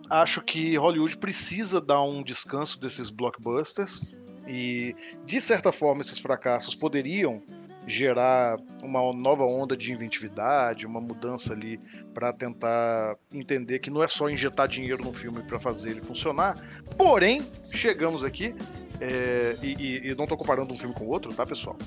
[0.10, 4.12] acho que Hollywood precisa dar um descanso desses blockbusters
[4.48, 4.95] e,
[5.26, 7.41] de certa forma, esses fracassos poderiam
[7.86, 11.80] gerar uma nova onda de inventividade, uma mudança ali
[12.13, 16.56] para tentar entender que não é só injetar dinheiro no filme para fazer ele funcionar.
[16.98, 17.41] Porém,
[17.72, 18.54] chegamos aqui
[19.02, 21.78] é, e, e, não estou comparando um filme com o outro, tá, pessoal?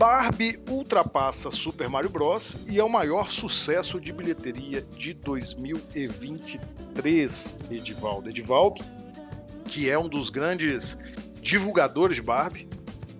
[0.00, 2.56] Barbie ultrapassa Super Mario Bros.
[2.66, 8.30] e é o maior sucesso de bilheteria de 2023, Edivaldo.
[8.30, 8.82] Edivaldo,
[9.66, 10.96] que é um dos grandes
[11.42, 12.66] divulgadores de Barbie,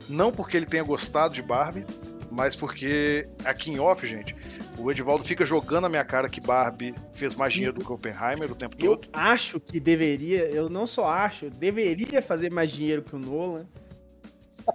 [0.08, 1.84] não porque ele tenha gostado de Barbie,
[2.30, 4.34] mas porque aqui em off, gente,
[4.78, 8.50] o Edivaldo fica jogando na minha cara que Barbie fez mais dinheiro do que Oppenheimer
[8.50, 9.04] o tempo eu todo.
[9.04, 13.66] Eu acho que deveria, eu não só acho, deveria fazer mais dinheiro que o Nolan.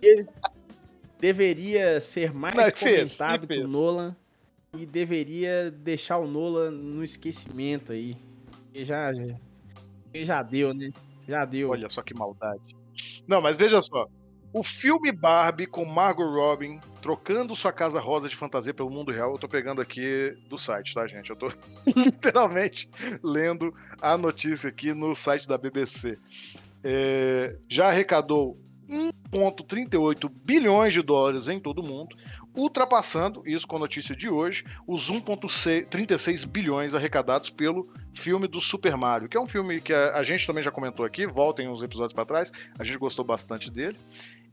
[0.04, 0.28] Ele,
[1.20, 4.16] deveria ser mais Não, comentado fez, que o Nolan
[4.74, 8.18] e deveria deixar o Nolan no esquecimento aí.
[8.74, 9.36] E já, já,
[10.14, 10.92] já deu, né?
[11.28, 11.70] Já deu.
[11.70, 12.76] Olha só que maldade.
[13.28, 14.08] Não, mas veja só.
[14.54, 19.34] O filme Barbie com Margot Robin trocando sua casa rosa de fantasia pelo mundo real,
[19.34, 21.30] eu tô pegando aqui do site, tá, gente?
[21.30, 21.48] Eu tô
[21.96, 22.90] literalmente
[23.22, 26.18] lendo a notícia aqui no site da BBC.
[26.84, 28.58] É, já arrecadou
[28.90, 32.16] 1,38 bilhões de dólares em todo o mundo.
[32.56, 38.96] ultrapassando, isso com a notícia de hoje, os 1,36 bilhões arrecadados pelo filme do Super
[38.96, 41.84] Mario, que é um filme que a, a gente também já comentou aqui, voltem uns
[41.84, 43.98] episódios para trás, a gente gostou bastante dele.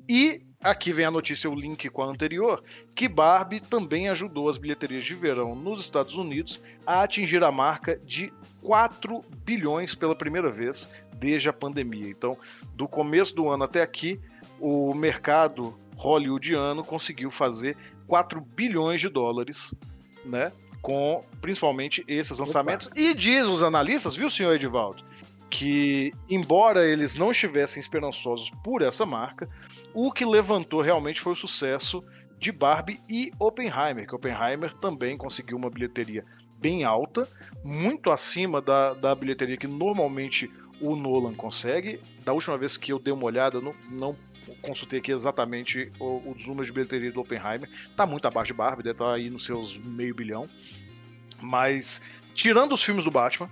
[0.08, 2.62] E aqui vem a notícia, o link com a anterior,
[2.94, 7.96] que Barbie também ajudou as bilheterias de verão nos Estados Unidos a atingir a marca
[8.04, 12.08] de 4 bilhões pela primeira vez desde a pandemia.
[12.08, 12.36] Então,
[12.74, 14.20] do começo do ano até aqui,
[14.60, 19.74] o mercado hollywoodiano conseguiu fazer 4 bilhões de dólares,
[20.24, 20.52] né?
[20.80, 22.88] Com principalmente esses lançamentos.
[22.88, 23.00] Opa.
[23.00, 25.04] E diz os analistas, viu, senhor Edivaldo?
[25.48, 29.48] Que, embora eles não estivessem esperançosos por essa marca,
[29.94, 32.04] o que levantou realmente foi o sucesso
[32.38, 36.24] de Barbie e Oppenheimer, que Oppenheimer também conseguiu uma bilheteria
[36.58, 37.28] bem alta,
[37.64, 40.50] muito acima da, da bilheteria que normalmente
[40.80, 42.00] o Nolan consegue.
[42.24, 44.16] Da última vez que eu dei uma olhada, não, não
[44.60, 47.68] consultei aqui exatamente os números de bilheteria do Oppenheimer.
[47.96, 50.48] Tá muito abaixo de Barbie, deve estar tá aí nos seus meio bilhão.
[51.40, 52.00] Mas,
[52.34, 53.50] tirando os filmes do Batman,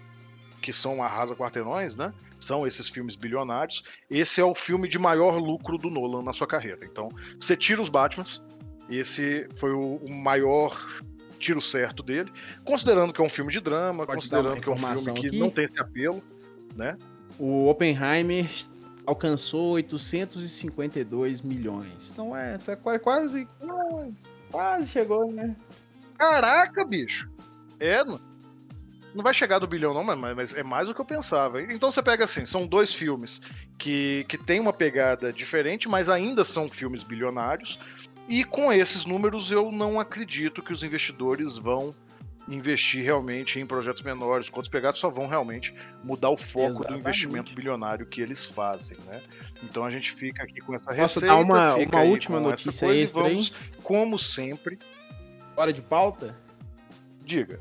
[0.61, 2.12] que são arrasa quarteirões, né?
[2.51, 3.85] São esses filmes bilionários.
[4.11, 6.85] Esse é o filme de maior lucro do Nolan na sua carreira.
[6.85, 7.09] Então,
[7.39, 8.43] você tira os Batmans,
[8.89, 10.77] esse foi o, o maior
[11.39, 12.29] tiro certo dele,
[12.65, 15.39] considerando que é um filme de drama, Pode considerando que é um filme que aqui.
[15.39, 16.21] não tem esse apelo,
[16.75, 16.99] né?
[17.39, 18.51] O Oppenheimer
[19.07, 22.11] alcançou 852 milhões.
[22.13, 23.47] Então é, tá quase.
[24.51, 25.55] Quase chegou, né?
[26.19, 27.31] Caraca, bicho!
[27.79, 28.21] É, não,
[29.14, 31.62] não vai chegar do bilhão, não, mas, mas é mais do que eu pensava.
[31.62, 33.40] Então você pega assim: são dois filmes
[33.79, 37.79] que, que têm uma pegada diferente, mas ainda são filmes bilionários.
[38.29, 41.92] E com esses números eu não acredito que os investidores vão
[42.49, 46.92] investir realmente em projetos menores, quantos pegados só vão realmente mudar o foco Exatamente.
[46.92, 49.20] do investimento bilionário que eles fazem, né?
[49.62, 53.03] Então a gente fica aqui com essa Posso receita, dar uma, uma última notícia coisa
[53.03, 54.79] extra, e vamos, como sempre,
[55.55, 56.37] fora de pauta.
[57.25, 57.61] Diga.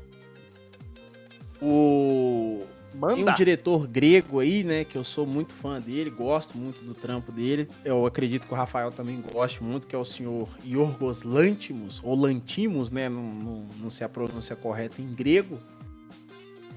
[1.62, 3.14] O Manda.
[3.14, 4.84] Tem um diretor grego aí, né?
[4.84, 7.68] Que eu sou muito fã dele, gosto muito do trampo dele.
[7.84, 12.16] Eu acredito que o Rafael também goste muito, que é o senhor Yorgos Lantimos, ou
[12.16, 13.08] Lantimos, né?
[13.08, 15.58] Não, não, não sei a pronúncia correta em grego.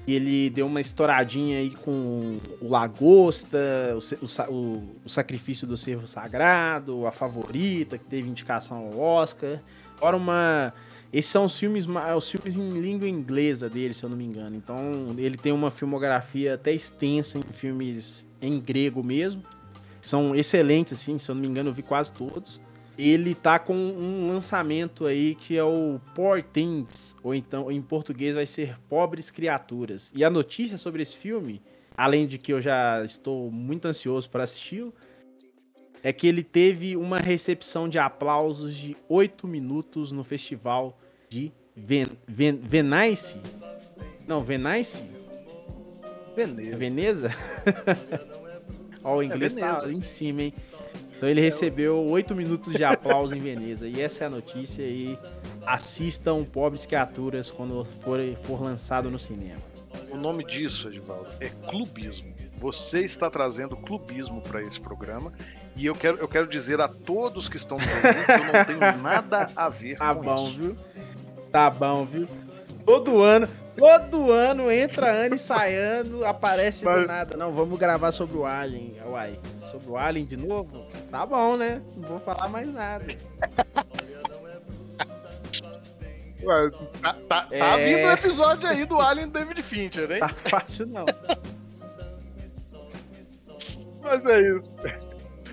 [0.06, 3.58] Ele deu uma estouradinha aí com o Lagosta,
[4.20, 9.60] o, o, o Sacrifício do Servo Sagrado, a Favorita, que teve indicação ao Oscar.
[9.96, 10.74] Fora uma
[11.14, 14.56] esses são os filmes, os filmes em língua inglesa dele, se eu não me engano.
[14.56, 19.40] Então, ele tem uma filmografia até extensa em filmes em grego mesmo.
[20.00, 22.60] São excelentes, assim, se eu não me engano, eu vi quase todos.
[22.98, 28.34] Ele tá com um lançamento aí que é o Poor Things, ou então em português
[28.34, 30.10] vai ser Pobres Criaturas.
[30.16, 31.62] E a notícia sobre esse filme,
[31.96, 34.92] além de que eu já estou muito ansioso para assisti-lo,
[36.02, 40.98] é que ele teve uma recepção de aplausos de 8 minutos no festival
[41.34, 43.40] de Ven, Ven, Venice?
[44.26, 45.02] Não, Venice?
[46.36, 46.76] Veneza.
[46.76, 47.30] Veneza?
[49.02, 50.54] Ó, o inglês é tá em cima, hein?
[51.16, 53.88] Então ele recebeu oito minutos de aplauso em Veneza.
[53.88, 54.82] E essa é a notícia.
[54.82, 55.18] E
[55.66, 59.60] assistam Pobres Criaturas quando for, for lançado no cinema.
[60.10, 62.32] O nome disso, Edivaldo, é clubismo.
[62.58, 65.32] Você está trazendo clubismo para esse programa.
[65.76, 68.64] E eu quero, eu quero dizer a todos que estão no ouvindo que eu não
[68.64, 70.58] tenho nada a ver tá com bom, isso.
[70.60, 70.76] Viu?
[71.54, 72.26] Tá bom, viu?
[72.84, 77.02] Todo ano, todo ano entra ano e sai ano, aparece Mas...
[77.02, 77.36] do nada.
[77.36, 78.96] Não, vamos gravar sobre o Alien.
[79.06, 79.38] Uai,
[79.70, 80.84] sobre o Alien de novo?
[81.12, 81.80] Tá bom, né?
[81.96, 83.04] Não vou falar mais nada.
[86.42, 87.58] Ué, tá, tá, é...
[87.60, 90.18] tá vindo um episódio aí do Alien David Fincher, hein?
[90.18, 91.06] Tá fácil não.
[94.02, 94.72] Mas é isso.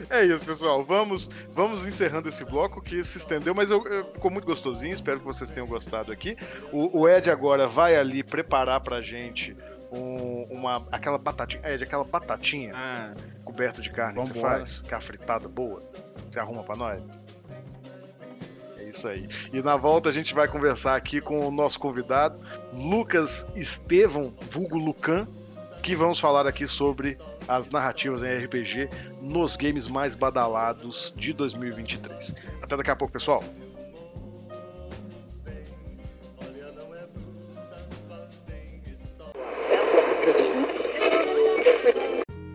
[0.10, 0.84] É isso, pessoal.
[0.84, 4.94] Vamos, vamos encerrando esse bloco que se estendeu, mas eu, eu, ficou muito gostosinho.
[4.94, 6.38] Espero que vocês tenham gostado aqui.
[6.72, 9.56] O, o Ed agora vai ali preparar pra gente
[9.92, 11.62] um, uma, aquela batatinha.
[11.66, 15.84] Ed, aquela batatinha ah, coberta de carne que você faz, que é a fritada boa.
[16.30, 17.02] Você arruma pra nós?
[18.78, 19.28] É isso aí.
[19.52, 22.40] E na volta a gente vai conversar aqui com o nosso convidado,
[22.74, 25.28] Lucas Estevão, vulgo Lucan,
[25.84, 28.90] que vamos falar aqui sobre as narrativas em RPG
[29.22, 32.36] nos games mais badalados de 2023.
[32.62, 33.44] Até daqui a pouco, pessoal.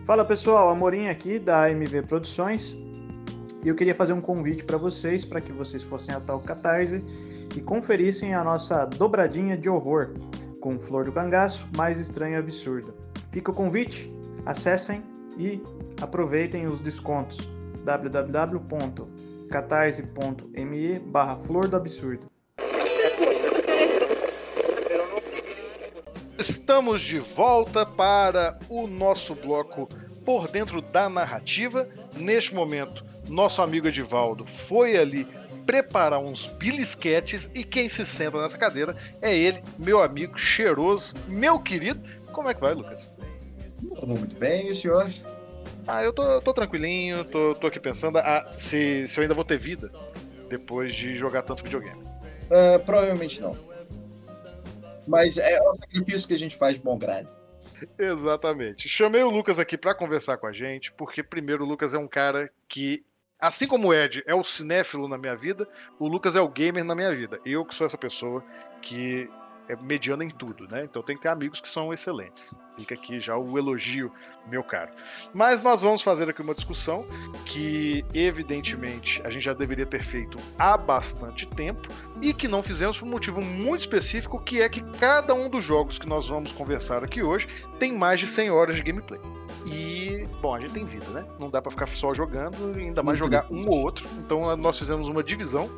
[0.05, 2.77] Fala pessoal, Amorim aqui da AMV Produções
[3.61, 7.03] e eu queria fazer um convite para vocês para que vocês fossem até o Catarse
[7.53, 10.13] e conferissem a nossa dobradinha de horror
[10.61, 12.93] com Flor do Cangaço, mais estranho e absurdo.
[13.31, 14.09] Fica o convite,
[14.49, 15.03] acessem
[15.37, 15.61] e
[16.01, 17.37] aproveitem os descontos
[17.85, 22.29] www.amv.com.br catarse.me barra Flor do Absurdo.
[26.37, 29.87] Estamos de volta para o nosso bloco
[30.23, 31.87] Por Dentro da Narrativa.
[32.15, 35.27] Neste momento, nosso amigo Edivaldo foi ali
[35.65, 41.59] preparar uns bilisquetes e quem se senta nessa cadeira é ele, meu amigo cheiroso, meu
[41.59, 42.01] querido.
[42.31, 43.11] Como é que vai, Lucas?
[44.05, 45.11] Muito bem, e o senhor?
[45.87, 49.45] Ah, eu tô, tô tranquilinho, tô, tô aqui pensando ah, se, se eu ainda vou
[49.45, 49.91] ter vida
[50.49, 52.01] depois de jogar tanto videogame.
[52.01, 53.55] Uh, provavelmente não.
[55.07, 57.29] Mas é o sacrifício que a gente faz de bom grado.
[57.97, 58.89] Exatamente.
[58.89, 62.07] Chamei o Lucas aqui para conversar com a gente, porque primeiro o Lucas é um
[62.07, 63.05] cara que,
[63.39, 65.67] assim como o Ed é o cinéfilo na minha vida,
[65.99, 67.39] o Lucas é o gamer na minha vida.
[67.45, 68.43] Eu que sou essa pessoa
[68.81, 69.29] que
[69.67, 70.83] é mediana em tudo, né?
[70.83, 72.55] Então tem que ter amigos que são excelentes.
[72.77, 74.11] Fica aqui já o elogio,
[74.47, 74.91] meu caro.
[75.33, 77.05] Mas nós vamos fazer aqui uma discussão
[77.45, 81.89] que, evidentemente, a gente já deveria ter feito há bastante tempo
[82.21, 85.63] e que não fizemos por um motivo muito específico, que é que cada um dos
[85.63, 87.47] jogos que nós vamos conversar aqui hoje
[87.79, 89.19] tem mais de 100 horas de gameplay.
[89.65, 91.25] E, bom, a gente tem vida, né?
[91.39, 94.07] Não dá para ficar só jogando, ainda mais jogar um ou outro.
[94.19, 95.69] Então nós fizemos uma divisão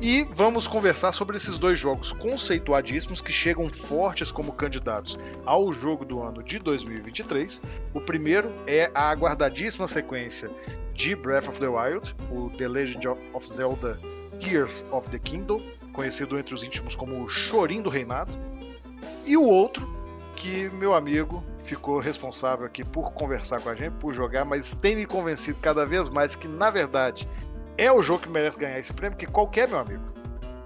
[0.00, 6.04] e vamos conversar sobre esses dois jogos conceituadíssimos que chegam fortes como candidatos ao jogo
[6.04, 7.60] do ano de 2023.
[7.92, 10.50] O primeiro é a aguardadíssima sequência
[10.94, 13.98] de Breath of the Wild, o The Legend of Zelda
[14.38, 15.60] Tears of the Kingdom,
[15.92, 18.32] conhecido entre os íntimos como o Chorim do Reinado.
[19.24, 19.88] E o outro,
[20.36, 24.94] que meu amigo ficou responsável aqui por conversar com a gente, por jogar, mas tem
[24.94, 27.28] me convencido cada vez mais que, na verdade,
[27.78, 30.02] é o jogo que merece ganhar esse prêmio, que qualquer, meu amigo.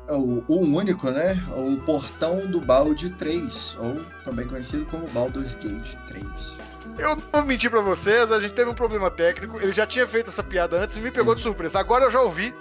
[0.08, 1.34] É o, o único, né?
[1.54, 6.56] O Portão do Balde 3, ou também conhecido como Baldur's Gate 3.
[6.98, 10.06] Eu não vou mentir pra vocês, a gente teve um problema técnico, ele já tinha
[10.06, 11.78] feito essa piada antes e me pegou de surpresa.
[11.78, 12.52] Agora eu já ouvi,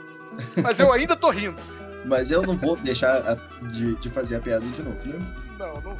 [0.62, 1.62] mas eu ainda tô rindo.
[2.04, 3.36] Mas eu não vou deixar a,
[3.68, 5.24] de, de, fazer a piada de novo, né?
[5.60, 5.98] Não, não.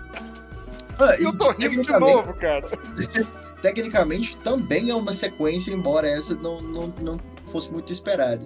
[0.98, 2.68] Ah, eu tô rindo de novo, cara.
[3.62, 7.18] Tecnicamente também é uma sequência, embora essa não, não, não
[7.52, 8.46] fosse muito esperado.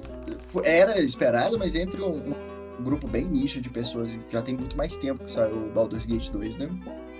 [0.64, 2.34] Era esperado, mas entre um,
[2.80, 6.06] um grupo bem nicho de pessoas, já tem muito mais tempo que saiu o Baldur's
[6.06, 6.68] Gate 2, né?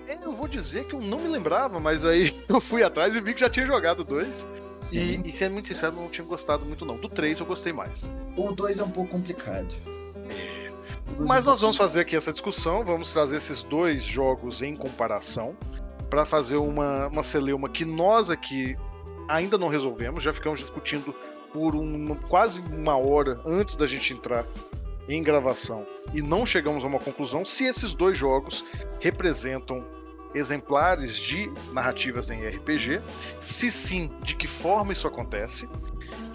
[0.08, 3.22] É, eu vou dizer que eu não me lembrava, mas aí eu fui atrás e
[3.22, 4.48] vi que já tinha jogado dois.
[4.92, 6.98] E, e sendo muito sincero, não tinha gostado muito não.
[6.98, 8.12] Do 3 eu gostei mais.
[8.38, 9.74] O 2 é um pouco complicado.
[10.30, 10.72] É.
[11.20, 15.56] Mas nós vamos fazer aqui essa discussão, vamos trazer esses dois jogos em comparação
[16.10, 18.78] para fazer uma, uma celeuma que nós aqui
[19.28, 21.16] ainda não resolvemos, já ficamos discutindo
[21.56, 21.74] por
[22.28, 24.46] quase uma hora antes da gente entrar
[25.08, 28.66] em gravação e não chegamos a uma conclusão se esses dois jogos
[29.00, 29.86] representam
[30.34, 33.02] exemplares de narrativas em RPG,
[33.40, 35.70] se sim, de que forma isso acontece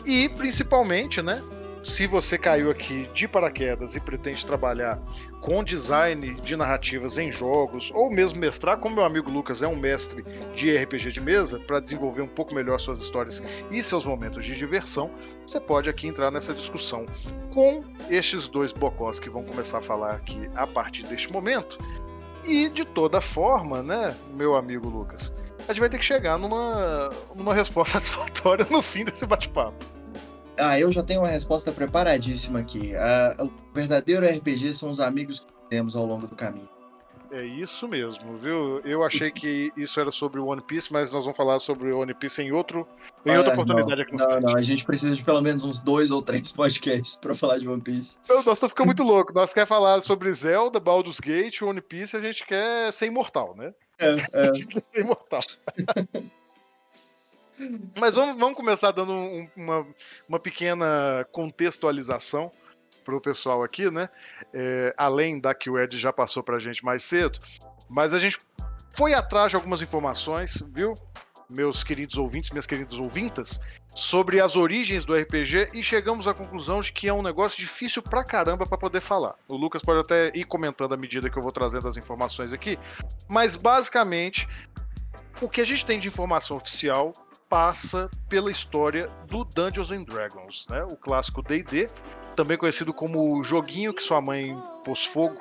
[0.07, 1.43] e principalmente, né,
[1.83, 4.99] se você caiu aqui de paraquedas e pretende trabalhar
[5.41, 9.77] com design de narrativas em jogos, ou mesmo mestrar, como meu amigo Lucas é um
[9.77, 10.23] mestre
[10.55, 14.55] de RPG de mesa, para desenvolver um pouco melhor suas histórias e seus momentos de
[14.55, 15.11] diversão,
[15.47, 17.07] você pode aqui entrar nessa discussão
[17.53, 21.79] com estes dois bocós que vão começar a falar aqui a partir deste momento.
[22.45, 25.35] E de toda forma, né, meu amigo Lucas,
[25.67, 30.00] a gente vai ter que chegar numa, numa resposta satisfatória no fim desse bate-papo.
[30.59, 32.95] Ah, eu já tenho uma resposta preparadíssima aqui.
[32.97, 36.69] Ah, o verdadeiro RPG são os amigos que temos ao longo do caminho.
[37.33, 38.81] É isso mesmo, viu?
[38.81, 42.01] Eu achei que isso era sobre o One Piece, mas nós vamos falar sobre o
[42.01, 42.89] One Piece em, outro,
[43.25, 45.63] em outra ah, oportunidade não, aqui no Não, não, a gente precisa de pelo menos
[45.63, 48.17] uns dois ou três podcasts para falar de One Piece.
[48.29, 49.33] Nós estamos ficando muito louco.
[49.33, 53.73] Nós quer falar sobre Zelda, Baldur's Gate, One Piece, a gente quer ser imortal, né?
[54.01, 54.49] É, é.
[54.49, 55.41] A gente quer ser imortal.
[57.97, 59.87] Mas vamos, vamos começar dando um, uma,
[60.29, 62.51] uma pequena contextualização
[63.05, 64.09] para o pessoal aqui, né?
[64.53, 67.39] É, além da que o Ed já passou para a gente mais cedo.
[67.89, 68.39] Mas a gente
[68.97, 70.95] foi atrás de algumas informações, viu?
[71.49, 73.61] Meus queridos ouvintes, minhas queridas ouvintas,
[73.95, 78.01] sobre as origens do RPG e chegamos à conclusão de que é um negócio difícil
[78.03, 79.35] pra caramba para poder falar.
[79.49, 82.79] O Lucas pode até ir comentando à medida que eu vou trazendo as informações aqui,
[83.29, 84.47] mas basicamente
[85.41, 87.13] o que a gente tem de informação oficial
[87.51, 90.85] passa pela história do Dungeons and Dragons, né?
[90.85, 91.89] O clássico D&D,
[92.37, 95.39] também conhecido como o joguinho que sua mãe pôs fogo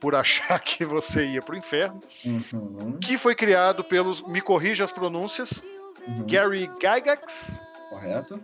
[0.00, 2.98] por achar que você ia pro inferno, uhum.
[2.98, 5.62] que foi criado pelos, me corrija as pronúncias,
[6.08, 6.26] uhum.
[6.26, 7.62] Gary Gygax.
[7.90, 8.40] Correto.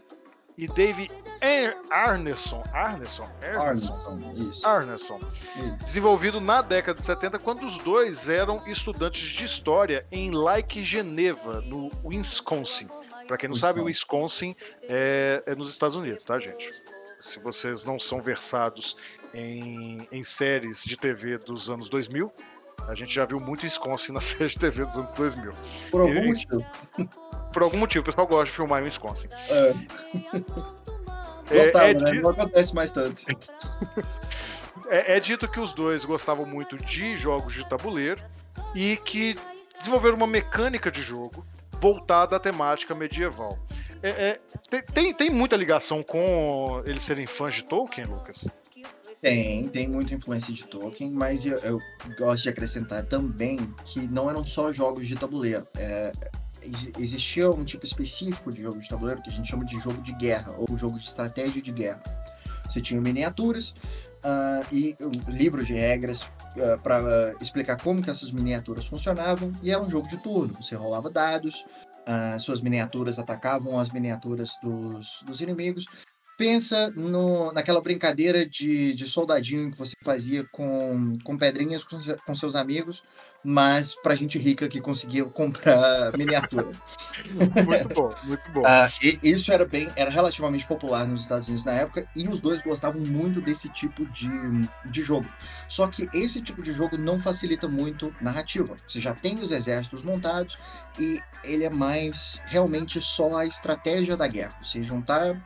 [0.58, 1.08] E Dave
[1.88, 2.64] Arneson.
[2.72, 3.24] Arneson?
[3.42, 4.66] Arneson, isso.
[4.66, 5.20] Arneson.
[5.30, 5.86] Isso.
[5.86, 11.60] Desenvolvido na década de 70, quando os dois eram estudantes de história em Lake Geneva,
[11.60, 12.88] no Wisconsin.
[13.28, 13.60] Para quem não Wisconsin.
[13.60, 16.74] sabe, o Wisconsin é, é, nos Estados Unidos, tá, gente?
[17.18, 18.96] se vocês não são versados
[19.34, 22.32] em, em séries de TV dos anos 2000,
[22.86, 25.52] a gente já viu muito Wisconsin na série de TV dos anos 2000.
[25.90, 26.66] Por algum E- motivo.
[27.52, 29.28] Por algum motivo, o pessoal gosta de filmar em Wisconsin.
[29.48, 29.74] É,
[31.50, 32.10] É- gostava, é né?
[32.10, 33.22] di- Não acontece mais tanto.
[34.90, 38.22] É, é dito que os dois gostavam muito de jogos de tabuleiro
[38.74, 39.36] e que
[39.76, 41.44] desenvolveram uma mecânica de jogo
[41.78, 43.58] voltada à temática medieval.
[44.02, 44.38] É-
[44.70, 48.48] é, tem, tem muita ligação com eles serem fãs de Tolkien, Lucas?
[49.20, 51.80] Tem, tem muita influência de Tolkien, mas eu, eu
[52.16, 55.66] gosto de acrescentar também que não eram só jogos de tabuleiro.
[55.76, 56.12] É,
[56.62, 60.00] ex- existia um tipo específico de jogo de tabuleiro que a gente chama de jogo
[60.02, 62.02] de guerra, ou jogo de estratégia de guerra.
[62.64, 63.74] Você tinha miniaturas
[64.22, 66.24] ah, e um, livros de regras
[66.82, 70.54] para explicar como que essas miniaturas funcionavam, e era um jogo de turno.
[70.62, 71.64] Você rolava dados,
[72.06, 75.86] ah, suas miniaturas atacavam as miniaturas dos, dos inimigos,
[76.38, 82.34] pensa no, naquela brincadeira de, de soldadinho que você fazia com, com pedrinhas com, com
[82.34, 83.02] seus amigos,
[83.44, 86.70] mas pra gente rica que conseguia comprar miniatura.
[87.32, 88.62] Muito bom, muito bom.
[88.64, 92.40] Ah, e isso era bem, era relativamente popular nos Estados Unidos na época, e os
[92.40, 94.30] dois gostavam muito desse tipo de,
[94.86, 95.28] de jogo.
[95.68, 98.76] Só que esse tipo de jogo não facilita muito narrativa.
[98.86, 100.56] Você já tem os exércitos montados
[100.98, 104.54] e ele é mais realmente só a estratégia da guerra.
[104.62, 105.40] Você juntar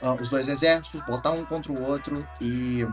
[0.00, 2.86] ah, os dois exércitos, botar um contra o outro e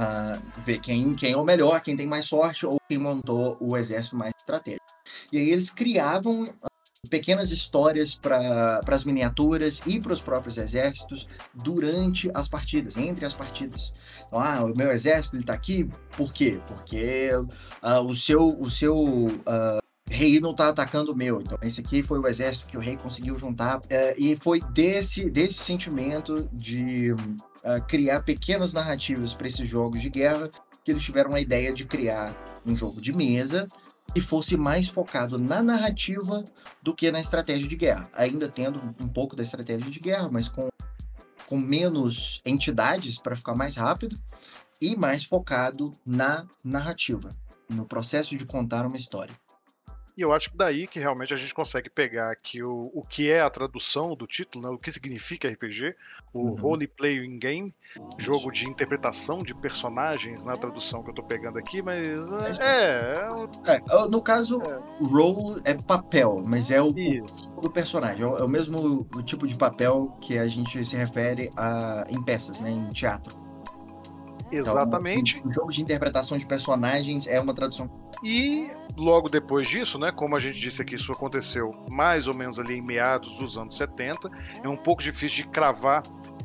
[0.00, 3.76] ah, ver quem, quem é o melhor, quem tem mais sorte ou quem montou o
[3.76, 4.86] exército mais estratégico.
[5.30, 6.48] E aí eles criavam
[7.10, 13.34] pequenas histórias para as miniaturas e para os próprios exércitos durante as partidas, entre as
[13.34, 13.92] partidas.
[14.26, 15.86] Então, ah, o meu exército ele tá aqui,
[16.16, 16.58] por quê?
[16.66, 17.30] Porque
[17.82, 21.42] ah, o seu, o seu ah, rei não tá atacando o meu.
[21.42, 23.82] Então, esse aqui foi o exército que o rei conseguiu juntar.
[23.90, 27.14] eh, e foi desse, desse sentimento de
[27.64, 30.50] ah, criar pequenas narrativas para esses jogos de guerra
[30.84, 32.34] que eles tiveram a ideia de criar
[32.64, 33.68] um jogo de mesa
[34.14, 36.44] que fosse mais focado na narrativa
[36.82, 38.10] do que na estratégia de guerra.
[38.12, 40.68] Ainda tendo um pouco da estratégia de guerra, mas com,
[41.46, 44.18] com menos entidades para ficar mais rápido
[44.80, 47.36] e mais focado na narrativa,
[47.68, 49.34] no processo de contar uma história.
[50.20, 53.30] E eu acho que daí que realmente a gente consegue pegar aqui o, o que
[53.30, 55.94] é a tradução do título, né, o que significa RPG,
[56.34, 56.54] o Uhum.
[56.56, 57.74] Role Playing Game,
[58.18, 63.72] jogo de interpretação de personagens na tradução que eu tô pegando aqui, mas É é,
[63.72, 64.58] é É, no caso,
[65.00, 67.50] role é papel, mas é o isso.
[67.58, 68.22] do personagem.
[68.22, 72.22] É o, é o mesmo tipo de papel que a gente se refere a, em
[72.22, 73.34] peças, né, em teatro.
[74.52, 75.40] Então, Exatamente.
[75.44, 77.88] o jogo de interpretação de personagens é uma tradução
[78.22, 82.58] E logo depois disso, né, como a gente disse aqui, isso aconteceu mais ou menos
[82.58, 84.30] ali em meados dos anos 70.
[84.62, 86.02] É um pouco difícil de cravar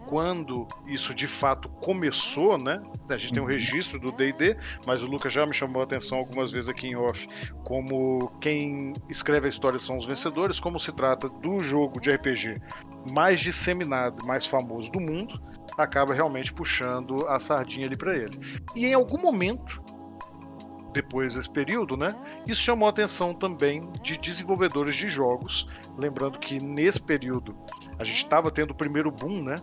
[0.07, 2.81] quando isso de fato começou, né?
[3.09, 3.51] A gente tem um Uhum.
[3.51, 4.55] registro do D&D,
[4.85, 7.27] mas o Lucas já me chamou a atenção algumas vezes aqui em off,
[7.63, 12.61] como quem escreve a história são os vencedores, como se trata do jogo de RPG
[13.11, 15.41] mais disseminado, mais famoso do mundo,
[15.77, 18.39] acaba realmente puxando a sardinha ali para ele.
[18.75, 19.81] E em algum momento
[20.95, 22.15] depois desse período, né?
[22.47, 25.67] Isso chamou a atenção também de desenvolvedores de jogos.
[25.97, 27.53] Lembrando que nesse período
[27.99, 29.55] a gente estava tendo o primeiro boom, né?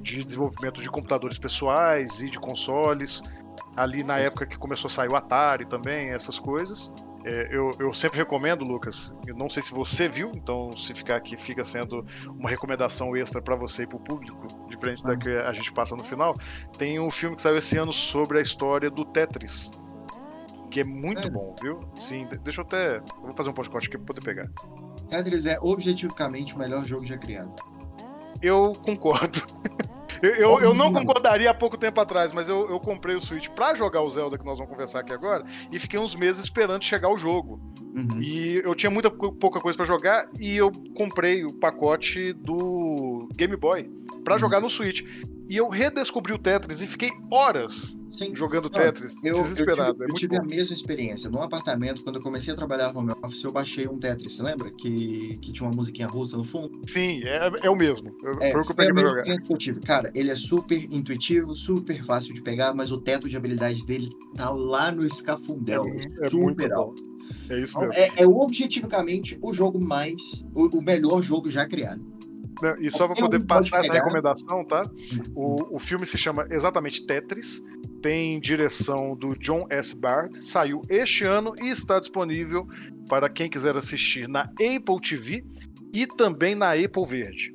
[0.00, 3.22] De desenvolvimento de computadores pessoais e de consoles.
[3.74, 6.92] Ali na época que começou a sair o Atari também, essas coisas.
[7.24, 9.14] É, eu, eu sempre recomendo, Lucas.
[9.26, 13.40] Eu não sei se você viu, então se ficar aqui fica sendo uma recomendação extra
[13.40, 16.34] para você e para o público, diferente da que a gente passa no final.
[16.76, 19.72] Tem um filme que saiu esse ano sobre a história do Tetris,
[20.74, 21.32] que é muito Sério?
[21.32, 21.84] bom, viu?
[21.94, 22.96] Sim, de- deixa eu até.
[22.96, 24.50] Eu vou fazer um podcast aqui pra poder pegar.
[25.08, 27.52] Tetris é objetivamente o melhor jogo já criado.
[28.42, 29.40] Eu concordo.
[30.22, 33.48] Eu, eu, eu não concordaria há pouco tempo atrás, mas eu, eu comprei o Switch
[33.50, 36.82] pra jogar o Zelda que nós vamos conversar aqui agora e fiquei uns meses esperando
[36.82, 37.60] chegar o jogo.
[37.94, 38.22] Uhum.
[38.22, 43.28] E eu tinha muita pou- pouca coisa pra jogar e eu comprei o pacote do
[43.34, 43.90] Game Boy
[44.24, 44.38] pra Uhum.
[44.40, 45.02] jogar no Switch.
[45.48, 48.34] E eu redescobri o Tetris e fiquei horas Sim.
[48.34, 49.92] jogando Não, Tetris, Eu, eu desesperado.
[49.92, 51.28] tive, é eu tive a mesma experiência.
[51.28, 54.36] Num apartamento, quando eu comecei a trabalhar home office, eu baixei um Tetris.
[54.36, 54.70] Você lembra?
[54.70, 56.80] Que, que tinha uma musiquinha russa no fundo?
[56.86, 58.10] Sim, é, é o mesmo.
[58.22, 59.22] Eu- É, foi o que eu peguei pra jogar.
[59.22, 59.80] que eu tive.
[59.80, 64.08] Cara, ele é super intuitivo, super fácil de pegar, mas o teto de habilidade dele
[64.34, 65.84] tá lá no escafundel.
[66.22, 66.74] É super muito bom.
[66.74, 67.14] alto.
[67.50, 68.02] É isso Então, mesmo.
[68.18, 70.44] é, é objetivamente o jogo mais.
[70.54, 72.02] O, o melhor jogo já criado.
[72.62, 74.82] Não, e só para poder pode passar essa recomendação, tá?
[75.34, 77.62] O, o filme se chama exatamente Tetris,
[78.00, 79.94] tem direção do John S.
[79.98, 82.66] Bard, saiu este ano e está disponível
[83.08, 85.44] para quem quiser assistir na Apple TV
[85.92, 87.54] e também na Apple Verde.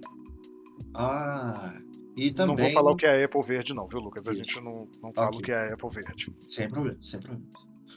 [0.95, 1.79] Ah,
[2.17, 2.65] E Não também.
[2.65, 4.27] vou falar o que é a Apple Verde, não, viu, Lucas?
[4.27, 4.43] A Isso.
[4.43, 5.39] gente não, não fala Ok.
[5.39, 6.35] o que é a Apple Verde.
[6.47, 7.45] Sem problema, sem problema.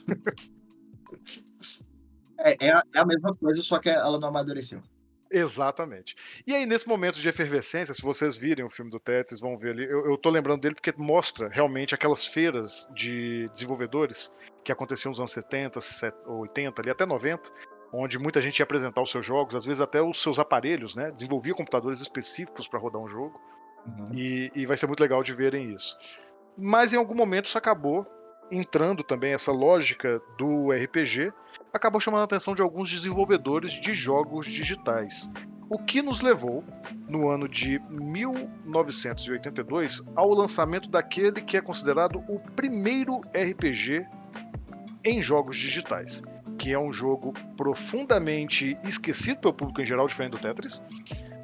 [2.39, 4.81] é, é, a, é a mesma coisa, só que ela não amadureceu.
[5.33, 6.15] Exatamente.
[6.45, 9.71] E aí, nesse momento de efervescência, se vocês virem o filme do Tetris, vão ver
[9.71, 9.83] ali.
[9.83, 14.31] Eu, eu tô lembrando dele porque mostra realmente aquelas feiras de desenvolvedores
[14.63, 17.49] que aconteciam nos anos 70, 70, 80, ali até 90,
[17.91, 21.09] onde muita gente ia apresentar os seus jogos, às vezes até os seus aparelhos, né?
[21.09, 23.41] Desenvolvia computadores específicos para rodar um jogo.
[23.87, 24.13] Uhum.
[24.13, 25.97] E, e vai ser muito legal de verem isso.
[26.55, 28.05] Mas em algum momento isso acabou
[28.51, 31.33] entrando também essa lógica do RPG,
[31.73, 35.33] acabou chamando a atenção de alguns desenvolvedores de jogos digitais.
[35.69, 36.63] O que nos levou,
[37.09, 44.05] no ano de 1982, ao lançamento daquele que é considerado o primeiro RPG
[45.03, 46.21] em jogos digitais,
[46.59, 50.85] que é um jogo profundamente esquecido pelo público em geral, diferente do Tetris,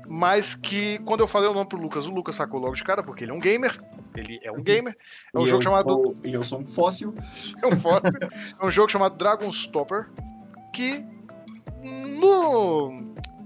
[0.09, 3.03] mas que quando eu falei o nome pro Lucas, o Lucas sacou logo de cara,
[3.03, 3.77] porque ele é um gamer,
[4.15, 4.97] ele é um gamer,
[5.31, 7.13] é um E jogo eu chamado E eu sou um fóssil.
[7.61, 8.11] é um fóssil.
[8.59, 10.09] é um jogo chamado Dragon Stopper,
[10.73, 11.05] que
[11.83, 12.99] no,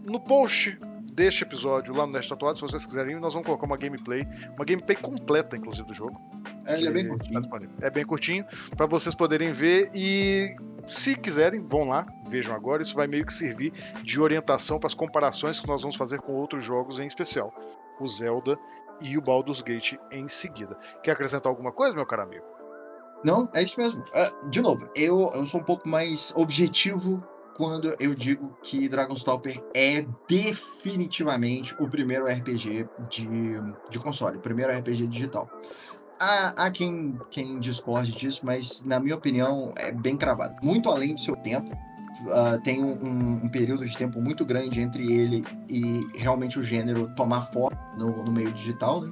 [0.09, 0.79] no post
[1.13, 4.65] deste episódio lá no Nest Tatuado, se vocês quiserem, nós vamos colocar uma gameplay, uma
[4.65, 6.19] gameplay completa, inclusive, do jogo.
[6.65, 7.33] É, ele é bem curtinho.
[7.33, 7.75] tá disponível.
[7.81, 8.45] É bem curtinho,
[8.75, 10.55] para vocês poderem ver e
[10.87, 13.71] se quiserem, vão lá, vejam agora, isso vai meio que servir
[14.03, 17.53] de orientação para as comparações que nós vamos fazer com outros jogos em especial,
[17.99, 18.57] o Zelda
[18.99, 20.77] e o Baldur's Gate em seguida.
[21.03, 22.45] Quer acrescentar alguma coisa, meu caro amigo?
[23.23, 24.03] Não, é isso mesmo.
[24.13, 27.23] Ah, de novo, eu, eu sou um pouco mais objetivo
[27.55, 33.55] quando eu digo que Dragonstopper é definitivamente o primeiro RPG de,
[33.89, 35.49] de console, o primeiro RPG digital.
[36.19, 40.55] Há, há quem, quem discorde disso, mas na minha opinião é bem cravado.
[40.63, 41.69] Muito além do seu tempo.
[42.31, 46.63] ah, tem um, um- um período de tempo muito grande entre ele e realmente o
[46.63, 49.11] gênero tomar forma no, no meio digital, né?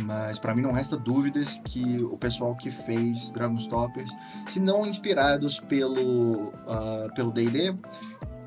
[0.00, 4.10] Mas pra mim não resta dúvidas que o pessoal que fez Dragonstoppers,
[4.46, 7.74] se não inspirados pelo ah, pelo D&D,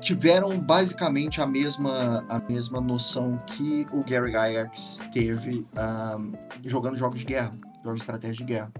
[0.00, 6.16] tiveram basicamente a mesma a mesma noção que o Gary Gygax teve ah,
[6.64, 8.72] jogando jogos de guerra, jogos de estratégia de guerra.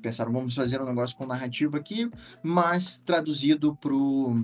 [0.00, 2.10] Pensaram, vamos fazer um negócio com narrativa aqui,
[2.42, 4.42] mas traduzido pro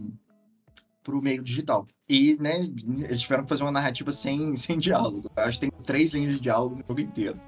[1.03, 1.87] pro meio digital.
[2.11, 2.69] E, né,
[3.05, 5.31] eles tiveram que fazer uma narrativa sem, sem diálogo.
[5.37, 7.41] Eu acho que tem três linhas de diálogo no jogo inteiro.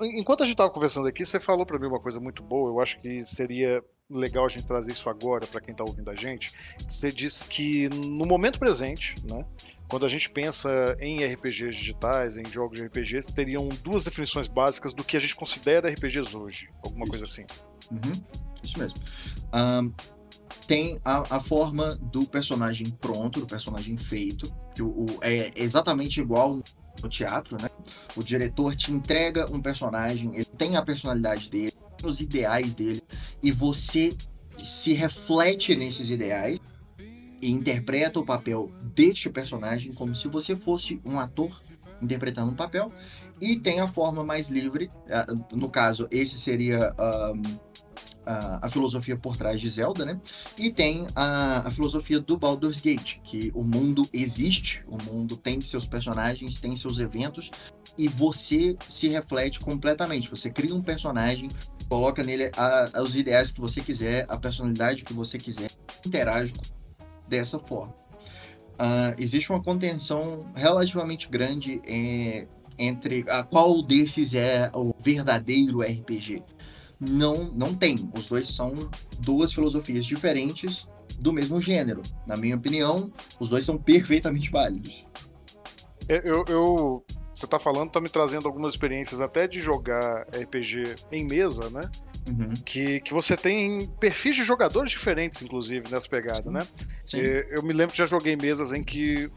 [0.00, 2.70] Enquanto a gente estava conversando aqui, você falou para mim uma coisa muito boa.
[2.70, 6.16] Eu acho que seria legal a gente trazer isso agora para quem está ouvindo a
[6.16, 6.50] gente.
[6.88, 9.44] Você disse que no momento presente, né,
[9.88, 14.92] quando a gente pensa em RPGs digitais, em jogos de RPGs, teriam duas definições básicas
[14.92, 17.10] do que a gente considera RPGs hoje, alguma Isso.
[17.10, 17.44] coisa assim.
[17.92, 18.12] Uhum,
[18.62, 18.98] isso mesmo.
[19.52, 19.92] Ahn,
[20.70, 26.20] tem a, a forma do personagem pronto, do personagem feito, que o, o- é exatamente
[26.20, 26.60] igual
[27.02, 27.68] no teatro, né?
[28.14, 31.72] O diretor te entrega um personagem, ele tem a personalidade dele,
[32.04, 33.02] os ideais dele,
[33.42, 34.16] e você
[34.56, 36.60] se reflete nesses ideais
[37.42, 41.60] e interpreta o papel deste personagem como se você fosse um ator
[42.00, 42.92] interpretando um papel.
[43.40, 47.42] E tem a forma mais livre, ah, no caso, esse seria ahm,
[48.24, 50.20] a, a filosofia por trás de Zelda, né?
[50.58, 55.60] E tem a, a filosofia do Baldur's Gate, que o mundo existe, o mundo tem
[55.60, 57.50] seus personagens, tem seus eventos,
[57.98, 60.30] e você se reflete completamente.
[60.30, 61.48] Você cria um personagem,
[61.88, 65.70] coloca nele a- os ideais que você quiser, a personalidade que você quiser,
[66.04, 66.52] interage
[67.28, 67.94] dessa forma.
[68.78, 72.46] Ah, existe uma contenção relativamente grande eh,
[72.78, 76.42] entre a qual desses é o verdadeiro RPG
[77.00, 78.10] não, não tem.
[78.16, 78.74] Os dois são
[79.20, 80.88] duas filosofias diferentes
[81.18, 82.02] do mesmo gênero.
[82.26, 85.06] Na minha opinião, os dois são perfeitamente válidos.
[86.08, 90.94] É, Eu, eu- você tá falando, tá me trazendo algumas experiências até de jogar RPG
[91.10, 91.80] em mesa, né?
[92.66, 96.50] Que, que você tem perfis de jogadores diferentes, inclusive, nessa pegada, Sim.
[96.50, 96.60] né?
[97.06, 97.18] Sim.
[97.56, 99.30] Eu me lembro que já joguei mesas em que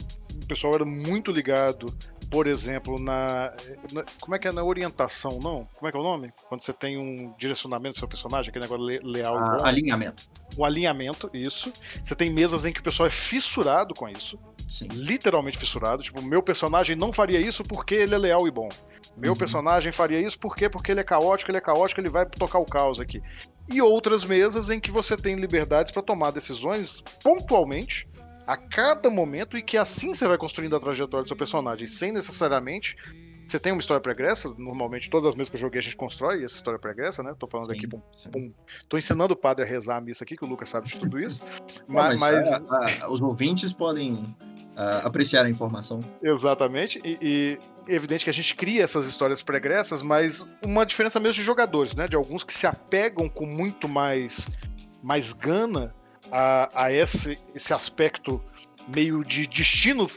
[0.44, 1.86] o pessoal era muito ligado,
[2.34, 3.54] por exemplo, na,
[3.94, 4.52] na- Como é que é?
[4.52, 5.68] Na orientação, não?
[5.76, 6.34] Como é que é o nome?
[6.50, 9.66] Quando você tem um direcionamento do seu personagem, aquele negócio le- leal A- bom.
[9.66, 10.24] alinhamento.
[10.58, 11.72] Um alinhamento, isso.
[12.04, 14.88] Você tem mesas em que o pessoal é fissurado com isso Sim.
[14.92, 16.02] literalmente fissurado.
[16.02, 18.70] Tipo, meu personagem não faria isso porque ele é leal e bom.
[19.16, 19.38] Meu Uhum.
[19.38, 22.66] personagem faria isso porque porque ele é caótico, ele é caótico, ele vai tocar o
[22.66, 23.22] caos aqui.
[23.72, 28.08] E outras mesas em que você tem liberdades para tomar decisões pontualmente
[28.46, 32.12] a cada momento e que assim você vai construindo a trajetória do seu personagem, sem
[32.12, 32.96] necessariamente
[33.46, 36.44] você tem uma história pregressa, normalmente todas as mesas que eu joguei a gente constrói
[36.44, 37.36] essa história pregressa, né?
[37.38, 38.02] Tô falando Sim, aqui, pum,
[38.88, 41.20] tô ensinando o padre a rezar a missa aqui, que o Lucas sabe de tudo
[41.20, 41.36] isso.
[41.88, 42.54] Não, mas, mas- é,
[43.04, 46.00] a- os ouvintes podem uh, apreciar a informação.
[46.22, 47.02] Exatamente.
[47.04, 47.60] E, e
[47.92, 51.96] é evidente que a gente cria essas histórias pregressas, mas uma diferença mesmo de jogadores,
[51.96, 52.08] né?
[52.08, 54.50] De alguns que se apegam com muito mais,
[55.02, 55.94] mais gana
[56.32, 58.42] a, a esse, esse aspecto
[58.88, 60.10] meio de destino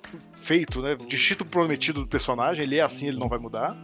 [0.47, 0.95] feito, né?
[1.09, 3.77] Destino prometido do personagem, ele é assim, ele não vai mudar.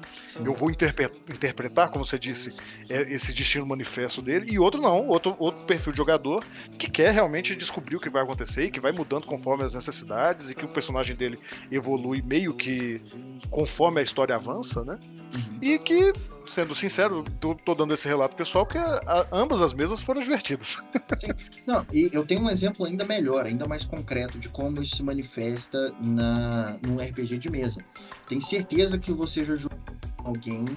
[0.45, 2.55] Eu vou interpretar, como você disse,
[2.89, 6.45] é, esse destino manifesto dele, e outro não, outro, outro perfil de jogador
[6.79, 10.51] que quer realmente descobrir o que vai acontecer e que vai mudando conforme as necessidades
[10.51, 11.39] e que o personagem dele
[11.71, 13.01] evolui meio que
[13.51, 14.99] conforme a história avança, né?
[15.35, 15.59] Uhum.
[15.61, 16.13] E que
[16.49, 20.21] sendo sincero, tô, tô, dando esse relato pessoal, porque a, a, ambas as mesas foram
[20.21, 20.83] divertidas.
[21.19, 21.29] Sim.
[21.67, 25.03] Não, e eu tenho um exemplo ainda melhor, ainda mais concreto de como isso se
[25.03, 27.81] manifesta na, num RPG de mesa.
[28.29, 29.79] Tenho certeza que você já jogou
[30.25, 30.77] alguém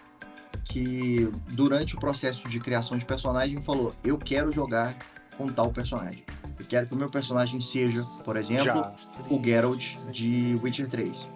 [0.66, 4.95] que durante o processo de criação de personagem falou: Eu quero jogar
[5.38, 6.24] com tal personagem.
[6.59, 8.93] Eu quero que o meu personagem seja, por exemplo, já.
[9.30, 11.30] o Geralt de Witcher 3.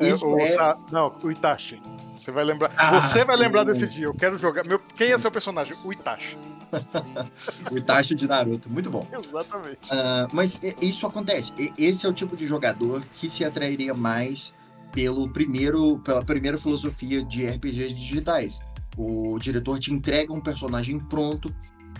[0.00, 0.56] É, Isso o, é...
[0.90, 1.80] Não, o Itachi.
[2.14, 2.72] Você vai lembrar.
[2.76, 4.06] Ah, você vai lembrar desse dia.
[4.06, 4.66] Eu quero jogar.
[4.66, 4.78] Meu...
[4.78, 5.76] Quem é seu personagem?
[5.84, 6.36] O Itachi.
[7.70, 8.70] o Itachi de Naruto.
[8.70, 9.06] Muito bom.
[9.12, 9.90] Exatamente.
[9.90, 11.52] Uh, mas isso acontece.
[11.78, 14.54] Esse é o tipo de jogador que se atrairia mais
[14.92, 18.60] pelo primeiro, pela primeira filosofia de RPGs digitais.
[18.96, 21.52] O diretor te entrega um personagem pronto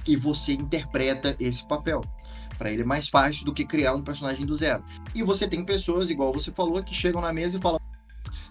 [0.06, 2.00] e você interpreta esse papel.
[2.56, 4.84] Para ele é mais fácil do que criar um personagem do zero.
[5.12, 7.80] E você tem pessoas, igual você falou, que chegam na mesa e falam: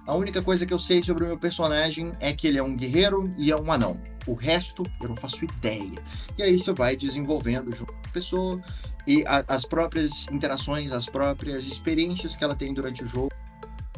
[0.06, 2.76] a única coisa que eu sei sobre o meu personagem é que ele é um
[2.76, 4.00] guerreiro e é um anão.
[4.28, 6.04] O resto eu não faço ideia.
[6.38, 8.62] E aí você vai desenvolvendo junto com a pessoa
[9.08, 13.32] e a, as próprias interações, as próprias experiências que ela tem durante o jogo,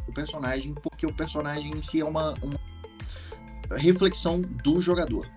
[0.08, 2.60] o personagem, porque o personagem em si é uma, uma
[3.76, 5.28] reflexão do jogador.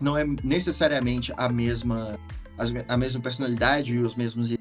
[0.00, 2.18] Não é necessariamente a mesma
[2.88, 4.54] a mesma personalidade e os mesmos.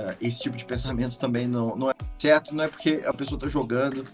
[0.00, 3.36] Uh, esse tipo de pensamento também não, não é certo, não é porque a pessoa
[3.36, 4.04] está jogando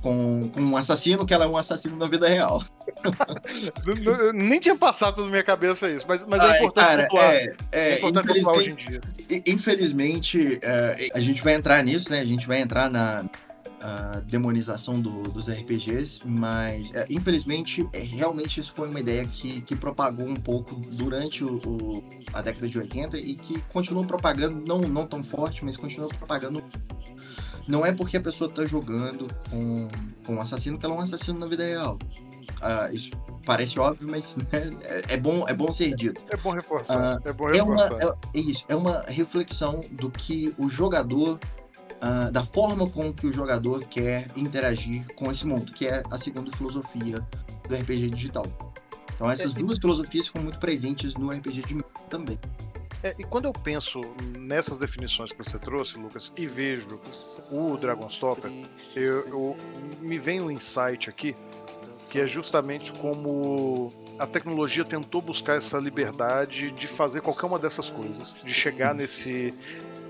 [0.00, 2.62] com, com um assassino que ela é um assassino na vida real.
[4.34, 7.56] Nem tinha passado pela minha cabeça isso, mas, mas é Ai, é importante cara, É,
[7.72, 9.00] é, é importante infelizmente, hoje em dia.
[9.46, 12.20] Infelizmente, uh, a gente vai entrar nisso, né?
[12.20, 13.24] A gente vai entrar na,
[13.80, 19.60] a demonização do, dos RPGs, mas é, infelizmente é, realmente isso foi uma ideia que,
[19.62, 24.60] que propagou um pouco durante o, o, a década de 80 e que continua propagando,
[24.66, 26.62] não, não tão forte, mas continua propagando.
[27.66, 29.88] Não é porque a pessoa está jogando com,
[30.24, 31.98] com um assassino que ela é um assassino na vida real.
[32.58, 33.10] Uh, isso
[33.44, 36.22] parece óbvio, mas né, é, é, bom, é bom ser dito.
[36.30, 37.18] É bom reforçar.
[37.18, 38.00] Uh, é bom reforçar.
[38.00, 41.38] É, uma, é, isso, é uma reflexão do que o jogador
[42.02, 46.18] uh, da forma com que o jogador quer interagir com esse mundo, que é a
[46.18, 47.18] segunda filosofia
[47.68, 48.46] do RPG digital.
[49.14, 52.38] Então essas é, duas filosofias ficam muito presentes no RPG de também.
[53.02, 54.00] É, e quando eu penso
[54.36, 57.00] nessas definições que você trouxe, Lucas, e vejo
[57.50, 58.50] o Dragonstopper,
[58.96, 59.56] eu, eu,
[60.00, 61.34] me vem um insight aqui,
[62.10, 67.88] que é justamente como a tecnologia tentou buscar essa liberdade de fazer qualquer uma dessas
[67.88, 69.54] coisas, de chegar nesse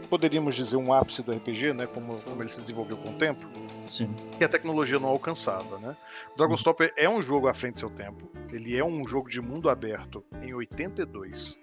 [0.08, 1.86] poderíamos dizer, um ápice do RPG, né?
[1.86, 3.46] Como, como ele se desenvolveu com o tempo.
[3.86, 4.14] Sim.
[4.36, 5.96] Que a tecnologia não alcançava, né?
[6.36, 8.30] Dragonstopper é um jogo à frente do seu tempo.
[8.50, 11.60] Ele é um jogo de mundo aberto em 82.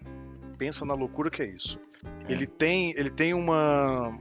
[0.57, 1.79] Pensa na loucura que é isso.
[2.27, 2.31] É.
[2.31, 4.17] Ele tem, ele tem uma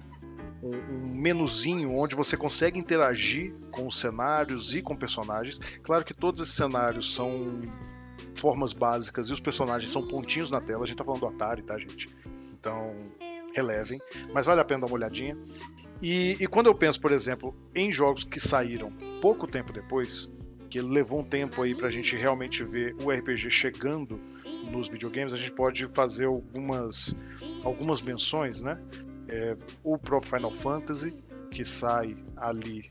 [0.63, 5.59] um, um menuzinho onde você consegue interagir com os cenários e com personagens.
[5.83, 7.61] Claro que todos esses cenários são
[8.35, 10.85] formas básicas e os personagens são pontinhos na tela.
[10.85, 12.09] A gente tá falando do Atari, tá, gente?
[12.53, 12.95] Então,
[13.55, 14.01] relevem,
[14.33, 15.37] mas vale a pena dar uma olhadinha.
[16.03, 18.91] E, e quando eu penso, por exemplo, em jogos que saíram
[19.21, 20.33] pouco tempo depois,
[20.69, 24.21] que levou um tempo aí pra gente realmente ver o RPG chegando
[24.71, 27.17] nos videogames, a gente pode fazer algumas,
[27.63, 28.83] algumas menções, né?
[29.29, 31.15] É, o próprio Final Fantasy,
[31.51, 32.91] que sai ali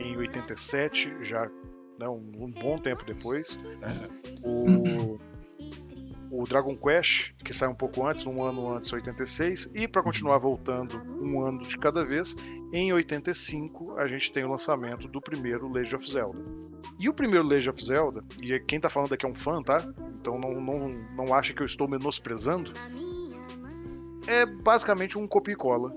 [0.00, 1.50] em 87, já
[1.98, 3.60] né, um, um bom tempo depois.
[3.82, 4.08] É,
[4.42, 5.18] o
[6.36, 10.38] o Dragon Quest, que sai um pouco antes, um ano antes, 86, e para continuar
[10.38, 12.36] voltando um ano de cada vez,
[12.72, 16.42] em 85 a gente tem o lançamento do primeiro Legend of Zelda.
[16.98, 19.86] E o primeiro Legend of Zelda, e quem tá falando aqui é um fã, tá?
[20.18, 22.72] Então não, não, não acha que eu estou menosprezando,
[24.26, 25.94] é basicamente um copia e cola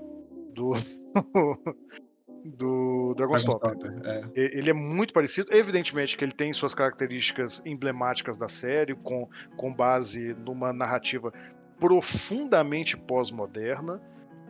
[0.54, 0.72] do
[2.56, 3.92] do Dragonstopper.
[4.04, 4.22] É.
[4.34, 5.48] Ele é muito parecido.
[5.52, 11.32] Evidentemente que ele tem suas características emblemáticas da série, com, com base numa narrativa
[11.78, 14.00] profundamente pós-moderna.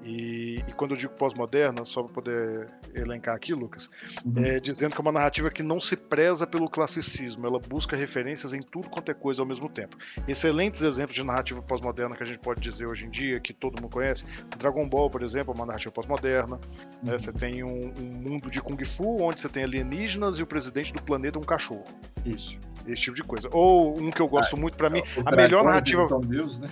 [0.08, 3.90] E, e quando eu digo pós-moderna, só para poder elencar aqui, Lucas,
[4.24, 4.42] Uhum.
[4.42, 8.54] é dizendo que é uma narrativa que não se preza pelo classicismo, ela busca referências
[8.54, 9.96] em tudo quanto é coisa ao mesmo tempo.
[10.26, 13.80] Excelentes exemplos de narrativa pós-moderna que a gente pode dizer hoje em dia, que todo
[13.82, 14.24] mundo conhece.
[14.58, 16.58] Dragon Ball, por exemplo, é uma narrativa pós-moderna.
[17.02, 17.12] né?
[17.12, 17.18] Uhum.
[17.18, 20.92] Você tem um, um mundo de Kung Fu, onde você tem alienígenas e o presidente
[20.92, 21.84] do planeta é um cachorro.
[22.24, 22.58] Isso.
[22.88, 23.48] Esse tipo de coisa.
[23.52, 26.08] Ou um que eu gosto muito, para mim, O a melhor Dragão narrativa.
[26.08, 26.68] São Deus, né?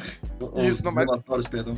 [0.57, 1.77] Isso, não, mas- perdão.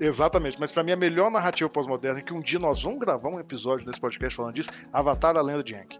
[0.00, 3.28] Exatamente, mas pra mim a melhor narrativa pós-moderna é que um dia nós vamos gravar
[3.28, 5.98] um episódio nesse podcast falando disso, Avatar, a lenda de Aang.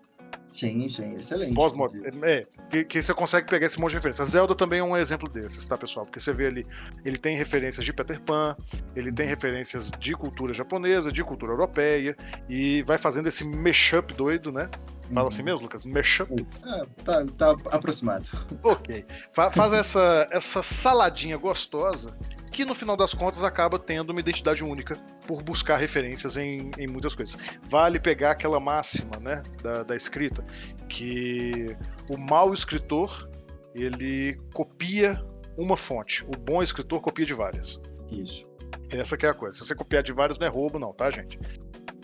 [0.49, 1.55] Sim, sim, excelente.
[1.55, 2.25] Pós-moderno.
[2.25, 4.29] É, que, que você consegue pegar esse monte de referências.
[4.31, 6.05] Zelda também é um exemplo desses, tá, pessoal?
[6.07, 6.67] Porque você vê ali,
[7.05, 8.57] ele tem referências de Peter Pan,
[8.95, 12.17] ele tem referências de cultura japonesa, de cultura europeia,
[12.49, 14.69] e vai fazendo esse mashup doido, né?
[15.13, 15.85] Fala assim mesmo, Lucas?
[15.85, 16.47] Mashup?
[16.63, 18.29] Ah, tá, tá aproximado.
[18.63, 19.05] Ok.
[19.33, 22.17] Fa- faz essa, essa saladinha gostosa
[22.55, 24.97] que no final das contas acaba tendo uma identidade única
[25.27, 27.37] por buscar referências em, em muitas coisas.
[27.69, 30.45] Vale pegar aquela máxima né, da, da escrita,
[30.89, 31.77] que
[32.09, 33.29] o mau escritor
[33.75, 35.21] ele copia
[35.59, 37.81] uma fonte, o bom escritor copia de várias.
[38.09, 38.45] Isso.
[38.89, 39.59] Essa que é a coisa.
[39.59, 41.41] Se você copiar de várias não é roubo não, tá, gente?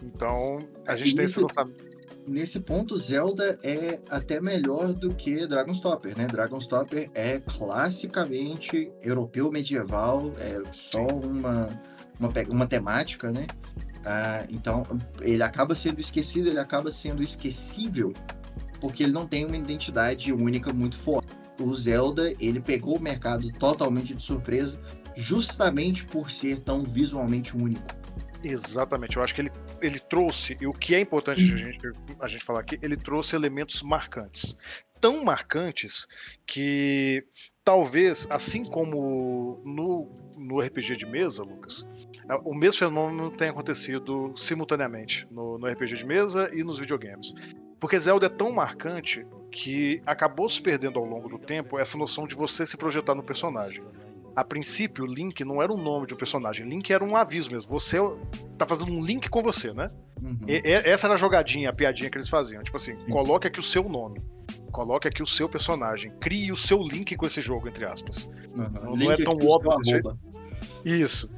[0.02, 1.89] Então, a gente tem esse Isso- lançamento.
[2.26, 6.26] Nesse ponto, Zelda é até melhor do que Dragonstopper, né?
[6.26, 11.68] Dragonstopper é classicamente europeu medieval, é só uma,
[12.18, 13.46] uma, uma temática, né?
[14.04, 14.84] Ah, então,
[15.20, 18.12] ele acaba sendo esquecido, ele acaba sendo esquecível,
[18.80, 21.28] porque ele não tem uma identidade única muito forte.
[21.60, 24.80] O Zelda, ele pegou o mercado totalmente de surpresa,
[25.14, 27.99] justamente por ser tão visualmente único.
[28.42, 29.50] Exatamente, eu acho que ele,
[29.82, 31.78] ele trouxe, e o que é importante a gente,
[32.20, 34.56] a gente falar aqui, ele trouxe elementos marcantes.
[35.00, 36.06] Tão marcantes
[36.46, 37.24] que
[37.64, 41.86] talvez, assim como no, no RPG de mesa, Lucas,
[42.28, 47.34] a- o mesmo fenômeno tenha acontecido simultaneamente no, no RPG de mesa e nos videogames.
[47.78, 52.26] Porque Zelda é tão marcante que acabou se perdendo ao longo do tempo essa noção
[52.26, 53.82] de você se projetar no personagem.
[54.36, 57.68] A princípio, Link não era o nome de um personagem, Link era um aviso mesmo.
[57.70, 57.98] Você
[58.56, 59.90] tá fazendo um link com você, né?
[60.22, 60.38] Uhum.
[60.46, 62.62] E- essa era a jogadinha, a piadinha que eles faziam.
[62.62, 64.20] Tipo assim, coloque aqui o seu nome.
[64.70, 66.12] Coloque aqui o seu personagem.
[66.20, 68.30] Crie o seu link com esse jogo, entre aspas.
[68.54, 68.70] Uhum.
[68.84, 70.18] não Link é tão o seu óbvio.
[70.84, 71.32] Isso.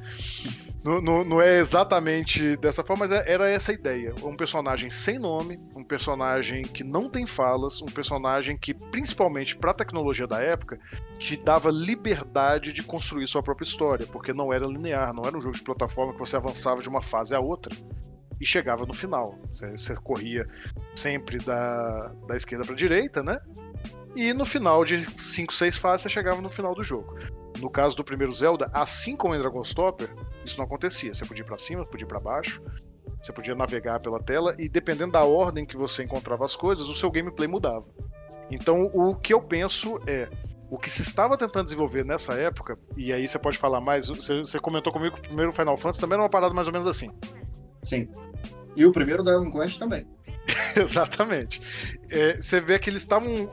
[0.83, 4.13] Não, não- é exatamente dessa forma, mas é- era essa a ideia.
[4.21, 9.73] Um personagem sem nome, um personagem que não tem falas, um personagem que, principalmente pra
[9.73, 10.77] tecnologia da época,
[11.17, 15.41] te dava liberdade de construir sua própria história, porque não era linear, não era um
[15.41, 17.73] jogo de plataforma que você avançava de uma fase a outra
[18.41, 19.39] e chegava no final.
[19.53, 20.45] Você, você corria
[20.93, 23.39] sempre da, da esquerda pra direita, né?
[24.15, 27.17] E no final de 5, 6 fases você chegava no final do jogo.
[27.59, 30.13] No caso do primeiro Zelda, assim como em Dragonstopper,
[30.45, 31.13] isso não acontecia.
[31.13, 32.61] Você podia ir pra cima, podia ir pra baixo,
[33.21, 36.95] você podia navegar pela tela e dependendo da ordem que você encontrava as coisas, o
[36.95, 37.85] seu gameplay mudava.
[38.51, 40.29] Então, o que eu penso é
[40.69, 44.39] o que se estava tentando desenvolver nessa época, e aí você pode falar mais, você,
[44.39, 46.87] você comentou comigo que o primeiro Final Fantasy também era uma parada mais ou menos
[46.87, 47.11] assim.
[47.83, 48.09] Sim.
[48.75, 50.07] E o primeiro Dragon Quest também.
[50.75, 51.61] Exatamente.
[52.09, 53.49] É, você vê que eles estavam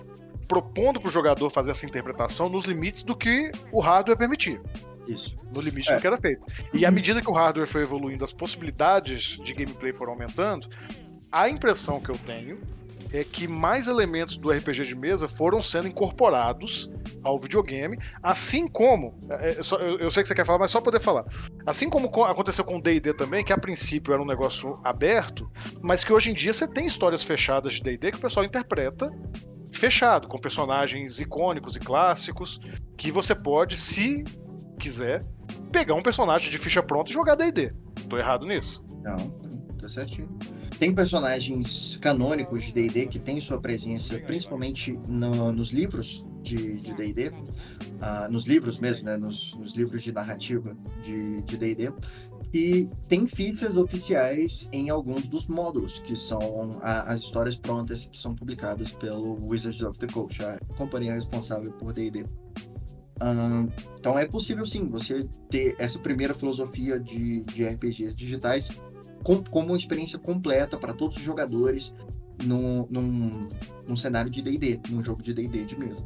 [0.49, 4.61] propondo pro jogador fazer essa interpretação nos limites do que o hardware permitia.
[5.13, 5.37] Isso.
[5.55, 5.97] no limite É.
[5.97, 6.43] do que era feito.
[6.73, 10.69] E à medida que o hardware foi evoluindo, as possibilidades de gameplay foram aumentando,
[11.31, 12.61] a impressão que eu tenho
[13.13, 16.89] é que mais elementos do RPG de mesa foram sendo incorporados
[17.25, 19.19] ao videogame, assim como.
[19.31, 21.25] é, é, eu, sei que você quer falar, mas só poder falar.
[21.67, 25.51] Assim como co- aconteceu com o DD também, que a princípio era um negócio aberto,
[25.83, 29.11] mas que hoje em dia você tem histórias fechadas de DD que o pessoal interpreta
[29.73, 32.61] fechado, com personagens icônicos e clássicos,
[32.97, 34.25] que você pode, se
[34.81, 35.25] quiser,
[35.71, 37.73] pegar um personagem de ficha pronta e jogar D&D.
[38.09, 38.85] Tô errado nisso?
[39.03, 39.31] Não,
[39.79, 40.29] tá certinho.
[40.79, 47.31] Tem personagens canônicos de D&D que têm sua presença principalmente no- nos livros de D&D,
[48.01, 51.93] ah, nos livros mesmo, né, nos, nos livros de narrativa de D&D,
[52.53, 58.17] e tem fichas oficiais em alguns dos módulos, que são a- as histórias prontas que
[58.19, 62.25] são publicadas pelo Wizards of the Coast, a companhia responsável por D&D.
[63.21, 63.67] Ah,
[64.01, 68.71] então é possível sim você ter essa primeira filosofia de, de RPGs digitais
[69.23, 71.95] com- como uma experiência completa para todos os jogadores
[72.43, 73.49] num, num,
[73.87, 76.03] num cenário de D&D, num jogo de D&D de mesa.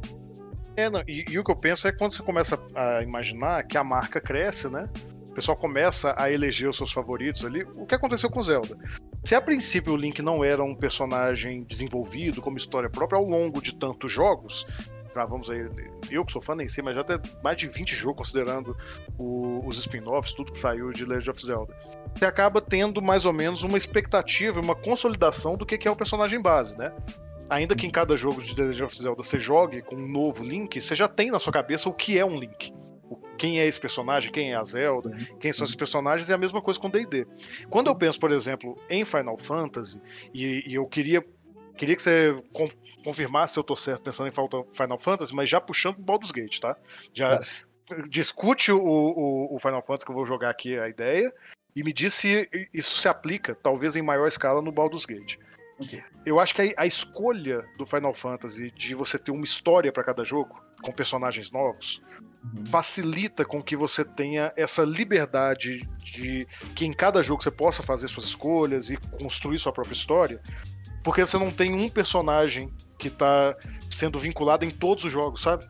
[0.75, 3.63] É, não, e, e o que eu penso é que quando você começa a imaginar
[3.63, 4.89] que a marca cresce, né?
[5.29, 7.63] O pessoal começa a eleger os seus favoritos ali.
[7.75, 8.77] O que aconteceu com Zelda?
[9.23, 13.61] Se a princípio o Link não era um personagem desenvolvido como história própria ao longo
[13.61, 14.65] de tantos jogos,
[15.23, 15.65] vamos aí,
[16.09, 18.75] eu que sou fã nem sei, mas já tem mais de 20 jogos considerando
[19.17, 21.77] o, os spin-offs, tudo que saiu de Legend of Zelda.
[22.15, 26.41] Você acaba tendo mais ou menos uma expectativa, uma consolidação do que é o personagem
[26.41, 26.91] base, né?
[27.49, 30.43] Ainda que em cada jogo de The Legend of Zelda você jogue com um novo
[30.43, 32.73] Link, você já tem na sua cabeça o que é um Link.
[33.37, 36.61] Quem é esse personagem, quem é a Zelda, quem são esses personagens, é a mesma
[36.61, 37.27] coisa com D&D.
[37.69, 40.01] Quando eu penso, por exemplo, em Final Fantasy,
[40.33, 41.23] e, e eu queria
[41.77, 42.43] Queria que você
[43.03, 46.59] confirmasse se eu tô certo pensando em Final Fantasy, mas já puxando o Baldur's Gate,
[46.59, 46.75] tá?
[47.13, 47.39] Já
[48.09, 51.31] discute o, o, o, Final Fantasy que eu vou jogar aqui a ideia
[51.75, 55.37] e me diz se isso se aplica, talvez em maior escala, no Baldur's Gate.
[55.77, 56.01] Okay.
[56.25, 60.03] Eu acho que a, a, escolha do Final Fantasy de você ter uma história para
[60.03, 62.01] cada jogo, com personagens novos,
[62.43, 62.65] uhum.
[62.65, 68.07] facilita com que você tenha essa liberdade de que em cada jogo você possa fazer
[68.07, 70.41] suas escolhas e construir sua própria história,
[71.05, 73.55] porque você não tem um personagem que tá
[73.87, 75.63] sendo vinculado em todos os jogos, sabe?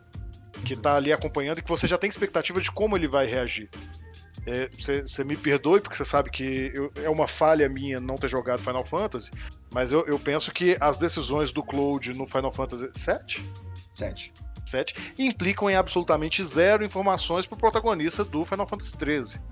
[0.64, 3.68] Que tá ali acompanhando e que você já tem expectativa de como ele vai reagir.
[4.78, 8.28] Você é, me perdoe, porque você sabe que eu, é uma falha minha não ter
[8.28, 9.30] jogado Final Fantasy,
[9.70, 13.44] mas eu, eu penso que as decisões do Cloud no Final Fantasy VII?
[13.92, 14.32] 7.
[14.64, 19.42] 7 implicam em absolutamente zero informações pro protagonista do Final Fantasy XIII.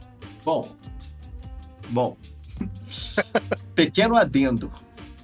[0.42, 0.74] Bom.
[1.90, 2.16] Bom.
[3.76, 4.72] Pequeno adendo.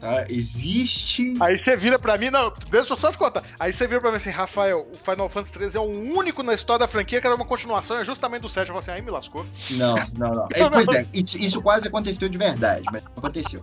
[0.01, 0.25] Tá?
[0.31, 1.37] Existe.
[1.41, 3.45] Aí você vira pra mim, não, deixa eu só te contar.
[3.59, 6.55] Aí você vira pra mim assim, Rafael, o Final Fantasy XIII é o único na
[6.55, 8.61] história da franquia que era uma continuação, é justamente do 7.
[8.61, 9.45] Eu falei assim, aí me lascou.
[9.73, 10.49] Não, não, não.
[10.57, 13.63] É, pois é, isso, quase aconteceu de verdade, mas aconteceu.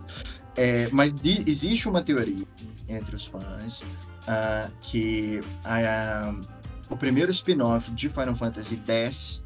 [0.56, 2.44] É, mas de, existe uma teoria
[2.88, 6.46] entre os fãs uh, que uh,
[6.88, 9.42] o primeiro spin-off de Final Fantasy X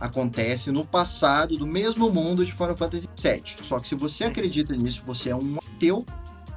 [0.00, 3.42] acontece no passado do mesmo mundo de Final Fantasy VII.
[3.62, 6.04] Só que se você acredita nisso, você é um ateu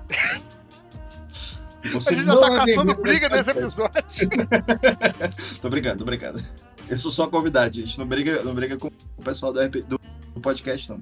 [1.93, 4.29] você a gente já tá caçando briga nesse episódio.
[5.61, 6.43] tô brincando, tô brincando.
[6.89, 7.97] Eu sou só convidado, gente.
[7.97, 9.99] Não briga, não briga com o pessoal do, RP, do,
[10.33, 10.99] do podcast, não.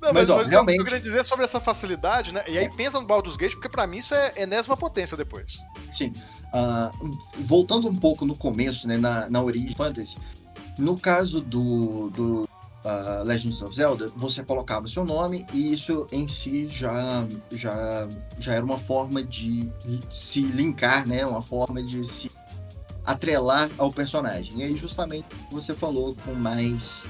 [0.00, 0.78] Não, mas, mas, ó, mas realmente...
[0.78, 2.42] eu queria dizer sobre essa facilidade, né?
[2.48, 5.60] E aí pensa no Baldur's Gate, porque para mim isso é enésima potência depois.
[5.92, 6.14] Sim.
[6.54, 10.18] Uh, voltando um pouco no começo, né, na, na origem fantasy,
[10.78, 12.48] no caso do, do
[12.84, 18.08] uh, Legends of Zelda, você colocava seu nome e isso em si já, já,
[18.38, 19.70] já era uma forma de
[20.10, 21.24] se linkar, né?
[21.24, 22.30] Uma forma de se
[23.04, 24.60] atrelar ao personagem.
[24.60, 27.04] E aí, justamente, você falou com mais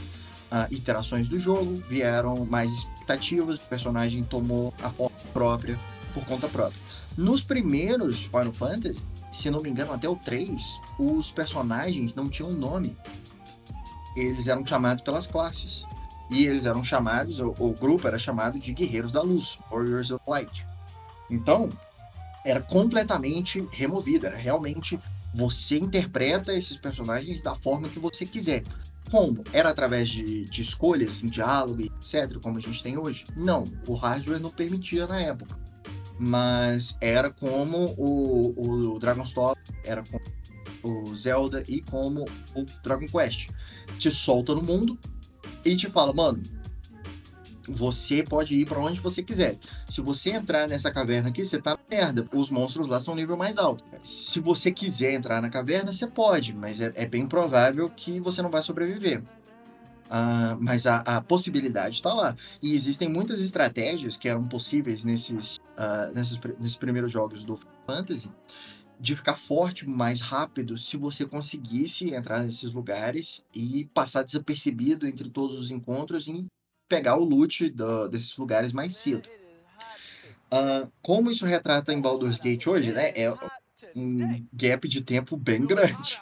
[0.50, 5.78] uh, iterações do jogo, vieram mais expectativas, o personagem tomou a forma própria
[6.14, 6.80] por conta própria.
[7.16, 12.52] Nos primeiros Final Fantasy, se não me engano, até o 3, os personagens não tinham
[12.52, 12.96] nome
[14.20, 15.84] eles eram chamados pelas classes.
[16.30, 20.22] E eles eram chamados, o, o grupo era chamado de Guerreiros da Luz, Warriors of
[20.28, 20.64] Light.
[21.28, 21.70] Então,
[22.44, 24.98] era completamente removido, era realmente
[25.34, 28.64] você interpreta esses personagens da forma que você quiser.
[29.10, 29.42] Como?
[29.52, 33.26] Era através de, de escolhas em diálogo, etc., como a gente tem hoje?
[33.36, 35.58] Não, o hardware não permitia na época.
[36.18, 40.22] Mas era como o, o Dragonstone, era como
[40.82, 42.24] o Zelda e como
[42.54, 43.50] o Dragon Quest.
[43.98, 44.98] Te solta no mundo
[45.64, 46.42] e te fala, mano,
[47.68, 49.58] você pode ir para onde você quiser.
[49.88, 52.26] Se você entrar nessa caverna aqui, você tá na merda.
[52.32, 53.84] Os monstros lá são nível mais alto.
[54.02, 58.42] Se você quiser entrar na caverna, você pode, mas é, é bem provável que você
[58.42, 59.22] não vai sobreviver.
[60.10, 62.34] Uh, mas a, a possibilidade está lá.
[62.60, 67.56] E existem muitas estratégias que eram possíveis nesses, uh, nesses, nesses primeiros jogos do
[67.86, 68.30] Fantasy
[69.00, 75.30] de ficar forte mais rápido se você conseguisse entrar nesses lugares e passar desapercebido entre
[75.30, 76.46] todos os encontros e
[76.86, 79.26] pegar o loot do, desses lugares mais cedo.
[80.52, 83.12] Uh, como isso retrata em Baldur's Gate hoje, né?
[83.16, 83.32] É
[83.96, 86.20] um gap de tempo bem grande.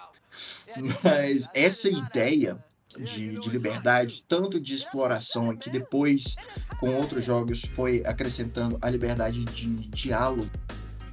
[1.02, 2.62] Mas essa ideia
[2.96, 6.36] de, de, liberdade, tanto de exploração, que depois,
[6.78, 10.48] com outros jogos, foi acrescentando a liberdade de diálogo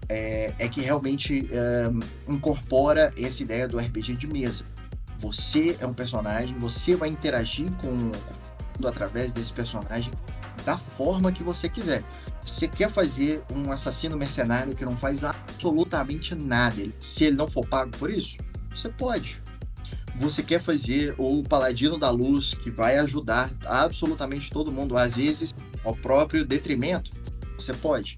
[0.10, 1.90] é, é que realmente é,
[2.32, 4.66] incorpora essa ideia do RPG de mesa.
[5.20, 8.12] Você é um personagem, você vai interagir com,
[8.78, 10.12] com através desse personagem
[10.66, 12.04] da forma que você quiser.
[12.42, 17.66] Você quer fazer um assassino mercenário que não faz absolutamente nada, se ele não for
[17.66, 18.38] pago por isso,
[18.74, 19.40] você pode.
[20.20, 25.54] Você quer fazer o paladino da luz que vai ajudar absolutamente todo mundo, às vezes
[25.84, 27.12] ao próprio detrimento,
[27.58, 28.18] você pode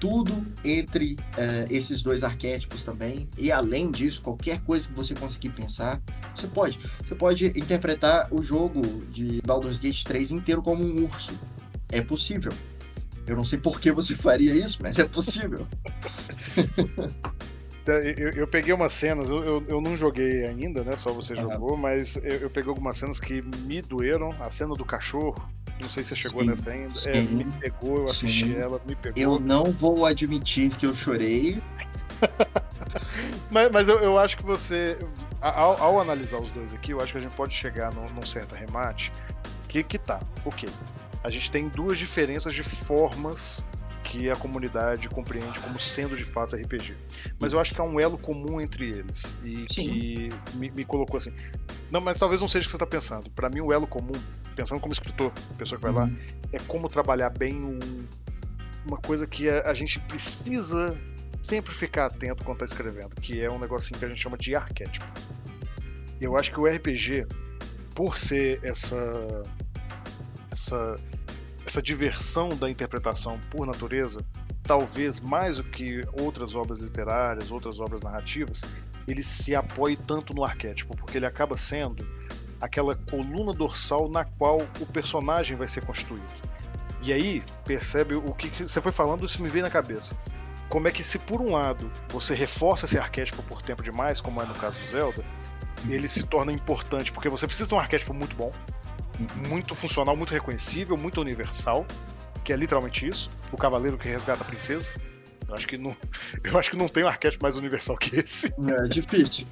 [0.00, 3.28] tudo entre uh, esses dois arquétipos também.
[3.36, 6.00] E além disso, qualquer coisa que você conseguir pensar,
[6.34, 6.78] você pode.
[7.04, 11.38] Você pode interpretar o jogo de Baldur's Gate 3 inteiro como um urso.
[11.90, 12.52] É possível.
[13.26, 15.66] Eu não sei por que você faria isso, mas é possível.
[17.86, 20.96] Eu, eu peguei umas cenas, eu, eu, não joguei ainda, né?
[20.96, 21.42] Só você Aham.
[21.42, 24.30] jogou, mas eu, eu peguei algumas cenas que me doeram.
[24.40, 25.48] A cena do cachorro,
[25.80, 27.10] não sei se você chegou Sim, nessa ainda.
[27.10, 28.56] É, me pegou, eu assisti sim.
[28.56, 29.22] ela, me pegou.
[29.22, 31.62] Eu não vou admitir que eu chorei.
[33.50, 34.98] Mas, mas eu, eu acho que você,
[35.40, 38.24] ao, ao analisar os dois aqui, eu acho que a gente pode chegar num, num
[38.24, 39.12] certo remate
[39.68, 40.68] que, que tá, ok.
[41.22, 43.64] A gente tem duas diferenças de formas
[44.06, 46.94] que a comunidade compreende como sendo de fato RPG.
[47.38, 49.36] Mas eu acho que há um elo comum entre eles.
[49.44, 49.88] E Sim.
[49.88, 51.32] que me, me colocou assim.
[51.90, 53.28] Não, mas talvez não seja o que você está pensando.
[53.30, 54.12] Para mim, o elo comum,
[54.54, 56.16] pensando como escritor, pessoa que vai lá, Uhum.
[56.52, 58.06] é como trabalhar bem um-
[58.86, 60.96] uma coisa que a, a gente precisa
[61.42, 64.54] sempre ficar atento quando tá escrevendo, que é um negocinho que a gente chama de
[64.54, 65.06] arquétipo.
[66.20, 67.26] Eu acho que o RPG,
[67.94, 68.96] por ser essa
[70.50, 70.96] essa
[71.66, 74.24] essa diversão da interpretação por natureza,
[74.62, 78.62] talvez mais do que outras obras literárias, outras obras narrativas,
[79.06, 82.06] ele se apoie tanto no arquétipo, porque ele acaba sendo
[82.60, 86.24] aquela coluna dorsal na qual o personagem vai ser constituído.
[87.02, 90.16] E aí, percebe o que, que você foi falando, isso me veio na cabeça.
[90.68, 94.40] Como é que se por um lado você reforça esse arquétipo por tempo demais, como
[94.40, 95.24] é no caso do Zelda,
[95.88, 98.50] ele se torna importante, porque você precisa de um arquétipo muito bom,
[99.48, 101.86] muito funcional, muito reconhecível, muito universal,
[102.44, 104.92] que é literalmente isso, o cavaleiro que resgata a princesa.
[105.48, 105.96] Eu acho que não,
[106.42, 108.52] eu acho que não tem um arquétipo mais universal que esse.
[108.68, 109.46] É difícil.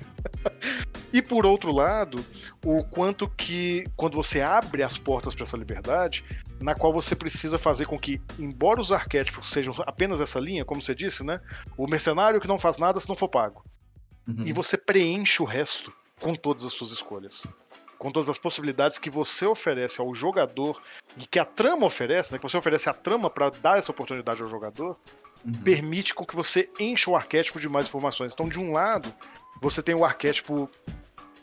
[1.12, 2.25] E por outro lado,
[2.65, 6.25] o quanto que quando você abre as portas para essa liberdade,
[6.61, 10.83] na qual você precisa fazer com que, embora os arquétipos sejam apenas essa linha, como
[10.83, 11.41] você disse, né?
[11.77, 13.65] O mercenário que não faz nada se não for pago.
[14.27, 14.43] Uhum.
[14.45, 17.47] E você preenche o resto com todas as suas escolhas.
[18.05, 20.78] Com todas as possibilidades que você oferece ao jogador
[21.16, 22.38] e que a trama oferece, né?
[22.38, 24.98] Que você oferece a trama para dar essa oportunidade ao jogador,
[25.42, 25.55] Uhum.
[25.62, 28.34] permite com que você encha o arquétipo de mais informações.
[28.34, 29.11] Então, de um lado,
[29.59, 30.68] você tem o arquétipo,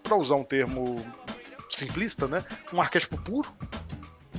[0.03, 1.03] para usar um termo
[1.68, 2.45] simplista, né?
[2.72, 3.51] Um arquétipo puro.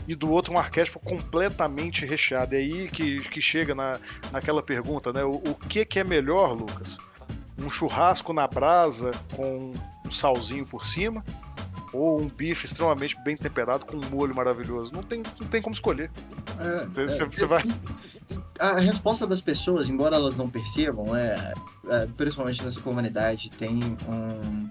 [0.07, 2.55] E do outro, um arquétipo completamente recheado.
[2.55, 3.99] É aí que, que chega na,
[4.31, 5.25] naquela pergunta, né?
[5.25, 6.99] O, o que, que é melhor, Lucas?
[7.59, 9.73] Um churrasco na brasa com
[10.07, 11.25] um salzinho por cima?
[11.93, 14.93] Ou um bife extremamente bem temperado com um molho maravilhoso?
[14.93, 16.11] Não tem, não tem como escolher.
[16.59, 17.63] É, Você, é, você vai.
[18.59, 21.53] A resposta das pessoas, embora elas não percebam, é,
[21.89, 24.71] é, principalmente nessa comunidade, tem um,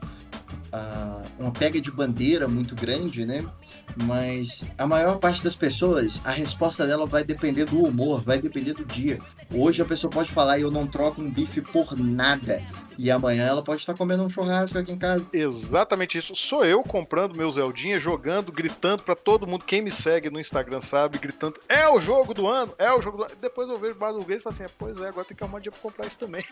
[0.74, 3.46] ah, uma pega de bandeira muito grande, né?
[4.04, 8.74] Mas a maior parte das pessoas, a resposta dela vai depender do humor, vai depender
[8.74, 9.20] do dia.
[9.54, 12.64] Hoje a pessoa pode falar, eu não troco um bife por nada.
[12.98, 15.28] E amanhã ela pode estar comendo um churrasco aqui em casa.
[15.34, 16.36] Exatamente isso.
[16.36, 19.66] Sou eu comprando meu Zeldinha, jogando, gritando pra todo mundo.
[19.66, 23.18] Quem me segue no Instagram sabe, gritando: é o jogo do ano, é o jogo
[23.18, 23.36] do ano.
[23.42, 25.60] Depois eu vejo o Baldur's Gate e falo assim: pois é, agora tem que arrumar
[25.60, 26.46] dinheiro pra comprar isso também.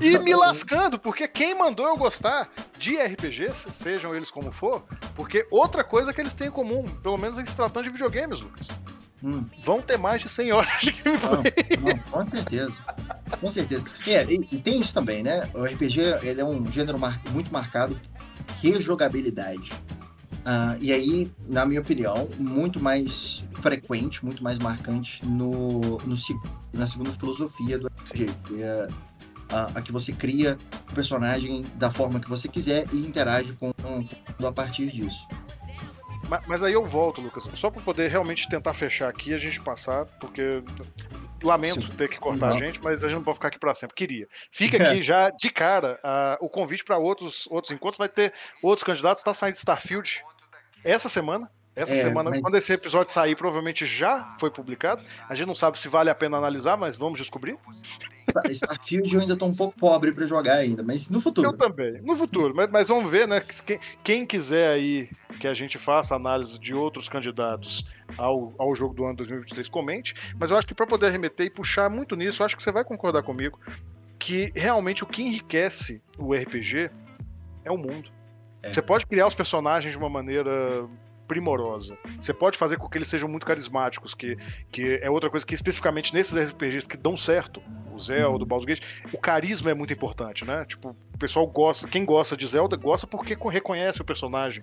[0.00, 2.25] E me lascando, porque quem mandou eu gostar
[2.78, 4.82] de RPGs, sejam eles como for,
[5.14, 8.40] porque outra coisa que eles têm em comum, pelo menos em se tratando de videogames,
[8.40, 8.68] Lucas,
[9.24, 9.44] Hum.
[9.64, 11.52] vão ter mais de 100 horas de gameplay.
[11.80, 12.72] Não, não, com certeza.
[13.40, 13.86] Com certeza.
[14.06, 15.48] É, e, e tem isso também, né?
[15.54, 17.98] O RPG ele é um gênero mar- muito marcado
[18.62, 19.72] rejogabilidade.
[20.44, 26.14] Ah, e aí, na minha opinião, muito mais frequente, muito mais marcante no, no
[26.72, 28.30] na segunda filosofia do RPG,
[29.50, 30.58] a, a que você cria
[30.90, 35.26] o personagem da forma que você quiser e interage com, com a partir disso.
[36.28, 39.38] Ma- Mas aí eu volto, Lucas, só pra poder realmente tentar fechar aqui e a
[39.38, 40.62] gente passar, porque
[41.42, 41.92] lamento Sim.
[41.92, 42.58] ter que cortar a Não.
[42.58, 43.94] gente, mas a gente não pode ficar aqui pra sempre.
[43.94, 44.26] Queria.
[44.50, 47.98] Fica aqui já de cara ah, o convite para outros, outros encontros.
[47.98, 48.32] Vai ter
[48.62, 49.22] outros candidatos.
[49.22, 50.24] Tá saindo Starfield
[50.82, 51.48] essa semana.
[51.76, 55.04] Essa É, semana, mas- quando esse episódio sair, provavelmente já foi publicado.
[55.28, 57.58] A gente não sabe se vale a pena analisar, mas vamos descobrir.
[58.50, 61.48] Starfield eu ainda tô um pouco pobre para jogar ainda, mas no futuro.
[61.48, 62.00] Eu também.
[62.02, 62.54] No futuro.
[62.54, 63.40] Mas, mas vamos ver, né?
[63.40, 67.84] que Quem, quem quiser aí que a gente faça análise de outros candidatos
[68.16, 70.14] ao, ao jogo do ano 2023, comente.
[70.38, 72.72] Mas eu acho que para poder remeter e puxar muito nisso, eu acho que você
[72.72, 73.58] vai concordar comigo
[74.18, 76.90] que realmente o que enriquece o RPG
[77.64, 78.10] é o mundo.
[78.62, 78.72] É.
[78.72, 80.86] Você pode criar os personagens de uma maneira
[81.26, 81.98] primorosa.
[82.20, 84.36] Você pode fazer com que eles sejam muito carismáticos, que,
[84.70, 87.62] que é outra coisa que especificamente nesses RPGs que dão certo,
[87.92, 88.82] o Zelda, o Baldur's Gate,
[89.12, 90.64] o carisma é muito importante, né?
[90.64, 94.62] Tipo, o pessoal gosta, quem gosta de Zelda gosta porque co- reconhece o personagem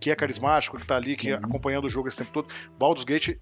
[0.00, 1.32] que é carismático, que tá ali, que Sim.
[1.34, 2.48] acompanhando o jogo esse tempo todo.
[2.78, 3.36] Baldur's Gate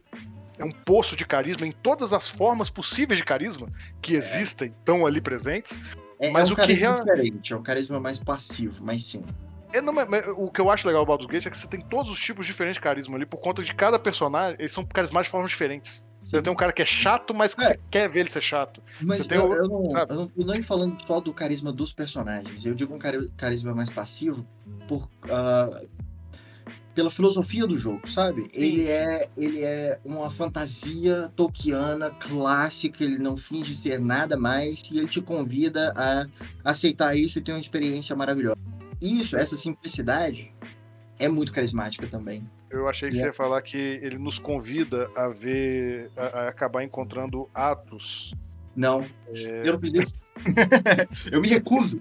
[0.58, 3.66] é um poço de carisma em todas as formas possíveis de carisma
[4.02, 5.80] que existem, estão ali presentes.
[6.18, 9.04] É, Mas é um o que carisma real- diferente, é um carisma mais passivo, mais
[9.04, 9.22] sim.
[9.72, 11.68] É, não, mas- mas o que eu acho legal do Baldur's Gate é que você
[11.68, 14.84] tem todos os tipos diferentes de carisma ali, por conta de cada personagem, eles são
[14.84, 16.04] carismáticos de formas diferentes.
[16.20, 17.68] Você tem um cara que é chato, mas que É.
[17.68, 18.82] você quer ver ele ser chato.
[19.00, 20.12] Mas eu, o- eu não, sabe?
[20.12, 22.64] eu não falando só do carisma dos personagens.
[22.66, 24.46] Eu digo um cari- carisma mais passivo
[24.86, 25.82] por, ah,
[26.94, 28.48] pela filosofia do jogo, sabe?
[28.52, 34.98] Ele é, ele é uma fantasia tolkiana clássica, ele não finge ser nada mais e
[34.98, 36.26] ele te convida a
[36.64, 38.56] aceitar isso e ter uma experiência maravilhosa.
[39.00, 40.52] Isso, essa simplicidade
[41.18, 42.48] é muito carismática também.
[42.70, 43.20] Eu achei que É.
[43.20, 48.32] você ia falar que ele nos convida a ver, a, a acabar encontrando atos,
[48.76, 49.02] Não,
[49.34, 50.14] é, eu não fiz isso.
[51.32, 52.00] eu me recuso.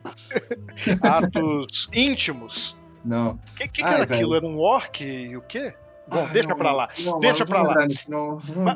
[1.02, 2.78] atos íntimos.
[3.04, 3.32] Não.
[3.32, 4.14] O que, que, que era velho.
[4.14, 4.36] aquilo?
[4.36, 5.74] Era um orc e o quê?
[6.10, 6.90] Bom, Ah, deixa não, pra lá.
[7.00, 7.76] não, Deixa não pra lá.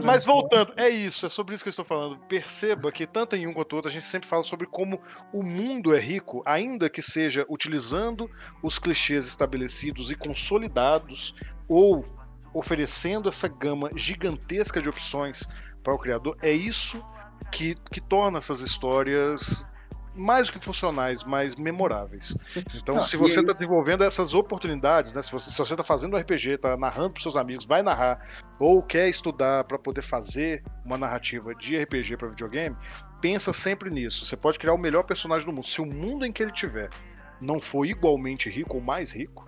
[0.03, 0.33] Mas não.
[0.35, 2.17] voltando, é isso, é sobre isso que eu estou falando.
[2.27, 5.01] Perceba que tanto em um quanto outro a gente sempre fala sobre como
[5.31, 8.29] o mundo é rico, ainda que seja utilizando
[8.61, 11.33] os clichês estabelecidos e consolidados,
[11.67, 12.05] ou
[12.53, 15.47] oferecendo essa gama gigantesca de opções
[15.83, 16.37] para o criador.
[16.41, 17.03] É isso
[17.51, 19.67] que, que torna essas histórias
[20.15, 22.37] mais do que funcionais, mais memoráveis.
[22.75, 25.21] Então, Não, se você aí- está desenvolvendo essas oportunidades, né?
[25.21, 28.19] Se você se você está fazendo RPG, está narrando para seus amigos, vai narrar,
[28.59, 32.75] ou quer estudar para poder fazer uma narrativa de RPG para videogame,
[33.21, 34.25] pensa sempre nisso.
[34.25, 35.65] Você pode criar o melhor personagem do mundo.
[35.65, 36.89] Se o mundo em que ele tiver
[37.41, 39.47] não for igualmente rico ou mais rico,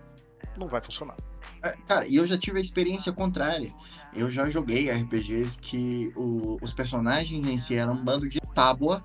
[0.57, 1.15] não vai funcionar.
[1.61, 3.71] É, Cara, e eu já tive a experiência contrária.
[4.13, 9.03] Eu já joguei RPGs que o- os personagens em si eram um bando de tábua.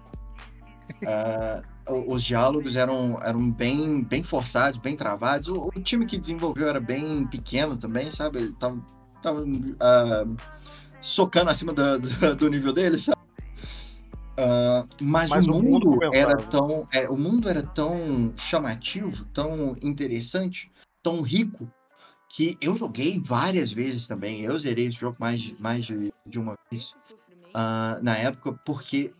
[1.89, 5.49] O- os diálogos eram, eram bem, bem forçados, bem travados.
[5.49, 8.39] O, o time que desenvolveu era bem pequeno também, sabe?
[8.39, 8.81] Ele tava,
[9.23, 9.45] tava
[9.81, 10.25] ah,
[11.01, 13.19] socando acima do, do- do nível dele, sabe?
[14.39, 19.25] Ah, mas, Mas o o mundo mundo era tão, é, o mundo era tão chamativo,
[19.35, 20.71] tão interessante,
[21.03, 21.69] tão rico
[22.29, 24.43] que eu joguei várias vezes também.
[24.43, 26.95] Eu zerei esse jogo mais de, mais de, de uma vez
[27.53, 29.13] ah, na época, porque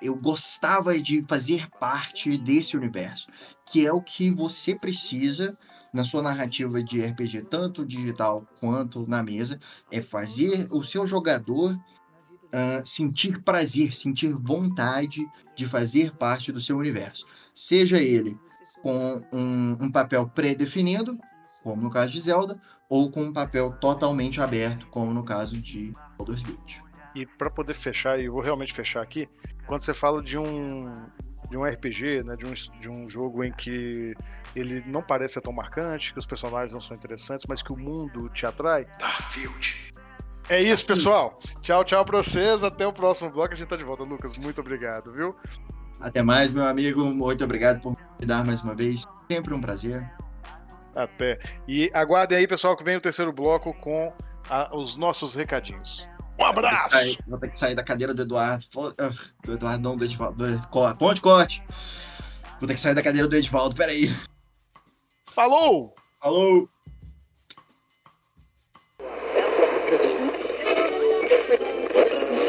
[0.00, 3.28] eu gostava de fazer parte desse universo,
[3.64, 5.56] que é o que você precisa
[5.92, 9.58] na sua narrativa de RPG, tanto digital quanto na mesa,
[9.90, 11.74] é fazer o seu jogador
[12.52, 17.26] ah, sentir prazer, sentir vontade de fazer parte do seu universo.
[17.54, 18.38] Seja ele
[18.82, 21.18] com um, um papel pré-definido,
[21.62, 25.92] como no caso de Zelda, ou com um papel totalmente aberto, como no caso de
[26.16, 26.85] Baldur's Gate.
[27.16, 29.28] E para poder fechar, e eu vou realmente fechar aqui,
[29.66, 30.92] quando você fala de um
[31.48, 34.14] de um RPG, né, de um, de um jogo em que
[34.54, 37.76] ele não parece ser tão marcante, que os personagens não são interessantes, mas que o
[37.76, 39.92] mundo te atrai, Starfield.
[40.48, 41.38] É isso, pessoal.
[41.60, 42.62] Tchau, tchau pra vocês.
[42.64, 43.52] Até o próximo bloco.
[43.52, 44.36] A gente tá de volta, Lucas.
[44.38, 45.34] Muito obrigado, viu?
[46.00, 47.04] Até mais, meu amigo.
[47.04, 49.04] Muito obrigado por me convidar mais uma vez.
[49.30, 50.08] Sempre um prazer.
[50.94, 51.38] Até.
[51.66, 54.12] E aguardem aí, pessoal, que vem o terceiro bloco com
[54.48, 56.08] a- os nossos recadinhos.
[56.38, 56.94] Um abraço!
[56.94, 58.64] Vou ter, que sair, vou ter que sair da cadeira do Eduardo.
[58.98, 59.10] Ah,
[59.42, 60.46] Do Eduardo, não, do Edivaldo.
[60.46, 60.68] Do,
[60.98, 61.62] ponte, corte.
[62.60, 63.74] Vou ter que sair da cadeira do Edivaldo.
[63.74, 64.08] Peraí.
[65.24, 65.94] Falou!
[66.20, 66.68] Alô?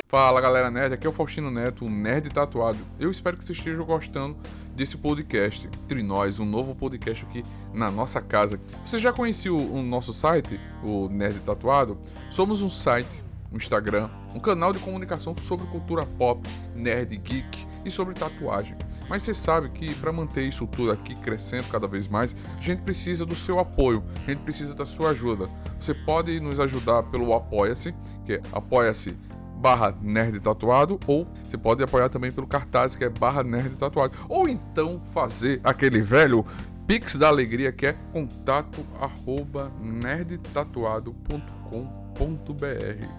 [0.09, 2.79] Fala galera nerd, aqui é o Faustino Neto, o Nerd Tatuado.
[2.97, 4.37] Eu espero que vocês estejam gostando
[4.73, 5.67] desse podcast.
[5.67, 7.43] Entre nós, um novo podcast aqui
[7.73, 8.57] na nossa casa.
[8.85, 11.97] Você já conhecia o, o nosso site, o Nerd Tatuado?
[12.31, 17.91] Somos um site, um Instagram, um canal de comunicação sobre cultura pop, nerd, geek e
[17.91, 18.75] sobre tatuagem.
[19.09, 22.81] Mas você sabe que para manter isso tudo aqui crescendo cada vez mais, a gente
[22.81, 25.49] precisa do seu apoio, a gente precisa da sua ajuda.
[25.79, 27.93] Você pode nos ajudar pelo Apoia-se,
[28.25, 29.15] que é apoia-se
[29.57, 34.13] barra nerd tatuado ou você pode apoiar também pelo cartaz que é barra nerd tatuado
[34.29, 36.45] ou então fazer aquele velho
[36.85, 42.06] pix da alegria que é contato arroba nerdtatuado.com.br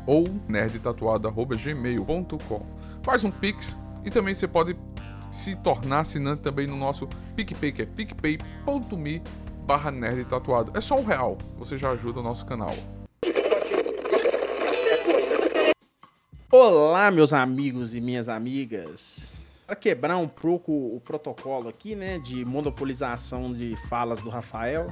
[0.06, 2.66] ou nerdtatuado arroba gmail.com
[3.02, 4.76] faz um pix e também você pode
[5.30, 7.06] se tornar assinante também no nosso
[7.36, 9.22] PicPay que é picpay.me
[9.66, 12.74] barra nerd tatuado é só um real você já ajuda o nosso canal
[16.50, 19.34] Olá, meus amigos e minhas amigas.
[19.66, 24.86] Para quebrar um pouco o protocolo aqui, né, de monopolização de falas do Rafael.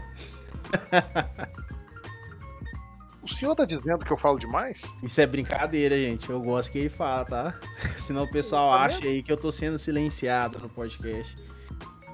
[3.27, 4.95] O senhor tá dizendo que eu falo demais?
[5.03, 6.31] Isso é brincadeira, gente.
[6.31, 7.55] Eu gosto que ele fala, tá?
[7.99, 11.37] Senão o pessoal Tá acha aí que eu tô sendo silenciado no podcast.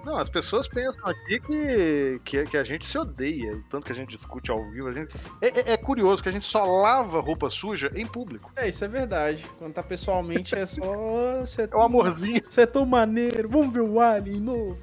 [0.05, 3.93] Não, as pessoas pensam aqui que, que, que a gente se odeia, o tanto que
[3.93, 4.89] a gente discute ao vivo.
[4.89, 5.15] A gente...
[5.41, 8.51] é, é- é curioso que a gente só lava roupa suja em público.
[8.57, 9.47] É, isso é verdade.
[9.59, 10.81] Quando tá pessoalmente é só.
[11.47, 12.43] Você É um amorzinho.
[12.43, 13.49] Você é tão maneiro.
[13.49, 14.79] Vamos ver o Alien novo.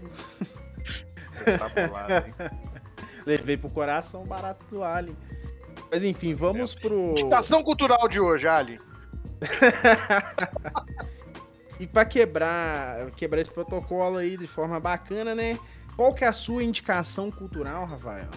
[1.33, 2.33] Você tá bolado, hein?
[3.25, 5.17] Levei pro coração o barato do Alien.
[5.91, 7.11] Mas enfim, vamos pro.
[7.11, 8.79] Indicação cultural de hoje, Ali.
[11.79, 15.57] e para quebrar, quebrar esse protocolo aí de forma bacana, né?
[15.95, 18.29] Qual que é a sua indicação cultural, Rafael?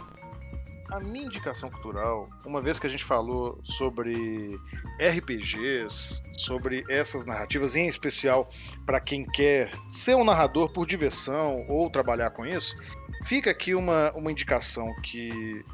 [0.90, 4.58] A minha indicação cultural, uma vez que a gente falou sobre
[5.00, 8.50] RPGs, sobre essas narrativas, em especial
[8.84, 12.76] para quem quer ser um narrador por diversão ou trabalhar com isso,
[13.24, 15.64] fica aqui uma, uma indicação que.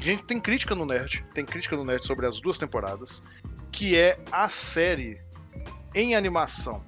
[0.00, 3.22] A gente tem crítica no Nerd, tem crítica no Nerd sobre as duas temporadas,
[3.70, 5.20] que é a série
[5.94, 6.82] em animação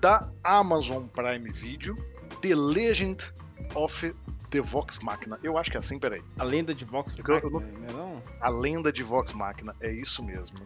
[0.00, 1.96] da Amazon Prime Video,
[2.40, 3.34] The Legend
[3.74, 4.14] of
[4.52, 5.40] The Vox Machina.
[5.42, 6.22] Eu acho que é assim, peraí.
[6.38, 8.22] A lenda de Vox Machina, não é não?
[8.40, 10.58] A lenda de Vox Machina, é isso mesmo.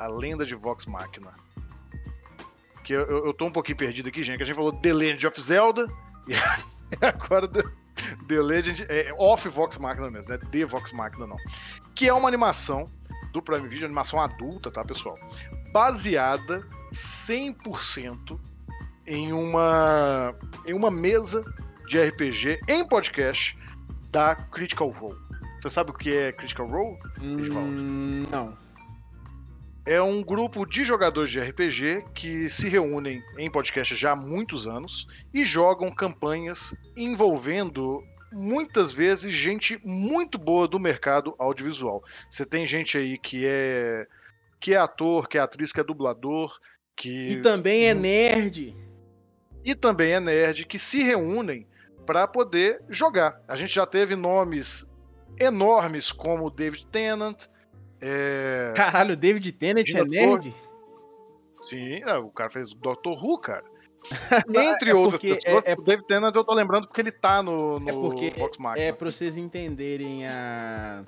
[0.00, 1.32] A lenda de Vox Machina.
[2.82, 4.92] Que eu, eu, eu tô um pouquinho perdido aqui, gente, que a gente falou The
[4.92, 5.86] Legend of Zelda
[6.26, 6.34] e
[7.06, 7.62] agora The,
[8.26, 10.38] The Legend é of Vox Machina mesmo, né?
[10.50, 11.36] The Vox Machina não.
[11.94, 12.86] Que é uma animação
[13.32, 15.18] do Prime Video, animação adulta, tá, pessoal?
[15.72, 18.38] Baseada 100%
[19.06, 20.34] em uma
[20.66, 21.44] em uma mesa
[21.86, 23.58] de RPG em podcast
[24.10, 25.18] da Critical Role.
[25.60, 26.98] Você sabe o que é Critical Role?
[27.20, 28.67] Hum, não.
[29.88, 34.66] É um grupo de jogadores de RPG que se reúnem em podcast já há muitos
[34.66, 42.04] anos e jogam campanhas envolvendo muitas vezes gente muito boa do mercado audiovisual.
[42.30, 44.06] Você tem gente aí que é
[44.60, 46.60] que é ator, que é atriz, que é dublador,
[46.94, 48.76] que E também é nerd.
[49.64, 51.66] e também é nerd que se reúnem
[52.04, 53.40] para poder jogar.
[53.48, 54.92] A gente já teve nomes
[55.40, 57.46] enormes como David Tennant,
[58.00, 58.72] é...
[58.76, 60.54] Caralho, o David Tennant é nerd?
[61.60, 63.64] Sim, é, o cara fez o Doctor Who, cara.
[64.48, 67.42] Entre É outras pessoas, é- é- o David Tennant eu tô lembrando porque ele tá
[67.42, 68.86] no, no É porque Vox Machina.
[68.86, 71.04] É pra vocês entenderem a,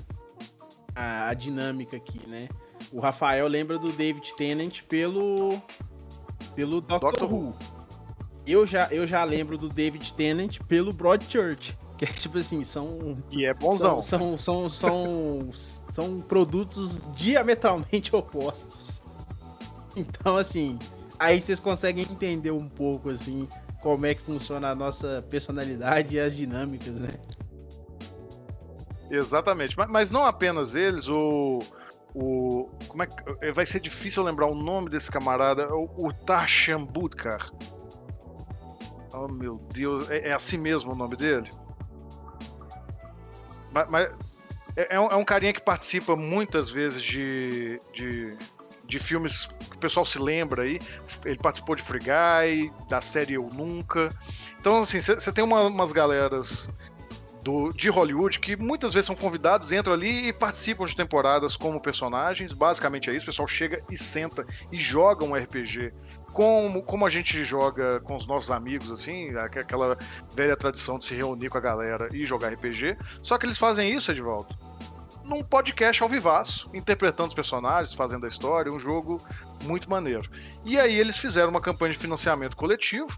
[0.94, 2.48] a, a dinâmica aqui, né?
[2.92, 5.62] O Rafael lembra do David Tennant pelo
[6.56, 7.54] pelo Doctor, Doctor Who.
[8.46, 11.76] Eu já, eu já lembro do David Tennant pelo Broadchurch.
[12.00, 14.00] Que é tipo assim, são E é bonzão.
[14.00, 15.50] são, são, são,
[15.92, 19.02] são, produtos diametralmente opostos.
[19.94, 20.78] Então, assim,
[21.18, 23.46] aí vocês conseguem entender um pouco, assim,
[23.82, 27.10] como é que funciona a nossa personalidade e as dinâmicas, né?
[29.10, 29.76] Exatamente.
[29.76, 31.58] Mas, mas não apenas eles, o.
[32.14, 32.70] O.
[32.88, 33.52] Como é que.
[33.52, 35.68] Vai ser difícil lembrar o nome desse camarada.
[35.74, 37.50] O, o Tarshan Budkar.
[39.12, 40.08] Oh meu Deus.
[40.08, 41.50] É, é assim mesmo o nome dele?
[43.72, 43.88] Mas.
[43.90, 44.10] mas
[44.76, 47.80] é, é um, é um carinha que participa muitas vezes de.
[47.92, 48.36] de
[48.86, 50.80] de filmes que o pessoal se lembra aí.
[51.24, 54.10] Ele participou de Free Guy, da série Eu Nunca.
[54.58, 56.68] Então, assim, você tem uma- umas galeras
[57.40, 61.80] do, de Hollywood que muitas vezes são convidados, entram ali e participam de temporadas como
[61.80, 62.52] personagens.
[62.52, 65.92] Basicamente é isso, o pessoal chega e senta e joga um RPG
[66.32, 69.96] como, como a gente joga com os nossos amigos, assim, aqu- aquela
[70.34, 72.96] velha tradição de se reunir com a galera e jogar RPG.
[73.22, 74.48] Só que eles fazem isso, Edvaldo,
[75.24, 79.18] num podcast ao vivaço, interpretando os personagens, fazendo a história, um jogo
[79.64, 80.28] muito maneiro.
[80.64, 83.08] E aí eles fizeram uma campanha de financiamento coletivo,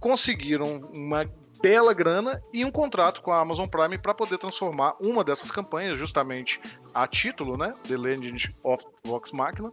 [0.00, 1.24] conseguiram uma
[1.62, 5.98] bela grana e um contrato com a Amazon Prime para poder transformar uma dessas campanhas,
[5.98, 6.60] justamente
[6.94, 9.72] a título, né, The Legend of Vox Machina,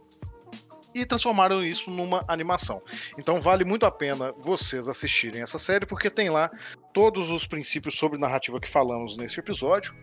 [0.94, 2.80] e transformaram isso numa animação.
[3.18, 6.50] Então vale muito a pena vocês assistirem essa série, porque tem lá
[6.92, 9.94] todos os princípios sobre narrativa que falamos nesse episódio.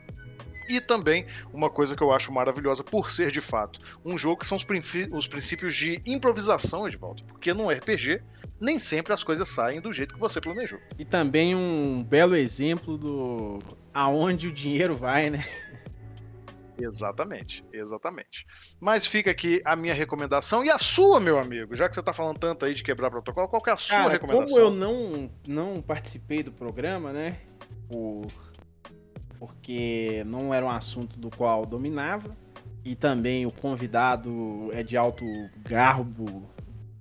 [0.70, 4.46] E também uma coisa que eu acho maravilhosa por ser de fato um jogo que
[4.46, 4.66] são os,
[5.12, 7.24] os princípios de improvisação, Edvaldo.
[7.24, 8.22] Porque num RPG,
[8.62, 10.80] nem sempre as coisas saem do jeito que você planejou.
[11.00, 13.60] E também um belo exemplo do
[13.92, 15.44] aonde o dinheiro vai, né?
[16.82, 18.46] Exatamente, exatamente.
[18.80, 21.76] Mas fica aqui a minha recomendação e a sua, meu amigo.
[21.76, 23.98] Já que você tá falando tanto aí de quebrar protocolo, qual que é a sua
[23.98, 24.58] Cara, recomendação?
[24.58, 27.38] como eu não, não participei do programa, né?
[27.88, 28.28] Por,
[29.38, 32.36] porque não era um assunto do qual eu dominava.
[32.84, 35.26] E também o convidado é de alto
[35.64, 36.50] garbo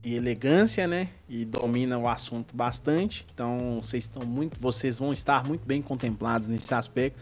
[0.03, 1.11] e elegância, né?
[1.29, 3.27] E domina o assunto bastante.
[3.33, 4.61] Então vocês estão muito.
[4.61, 7.21] Vocês vão estar muito bem contemplados nesse aspecto.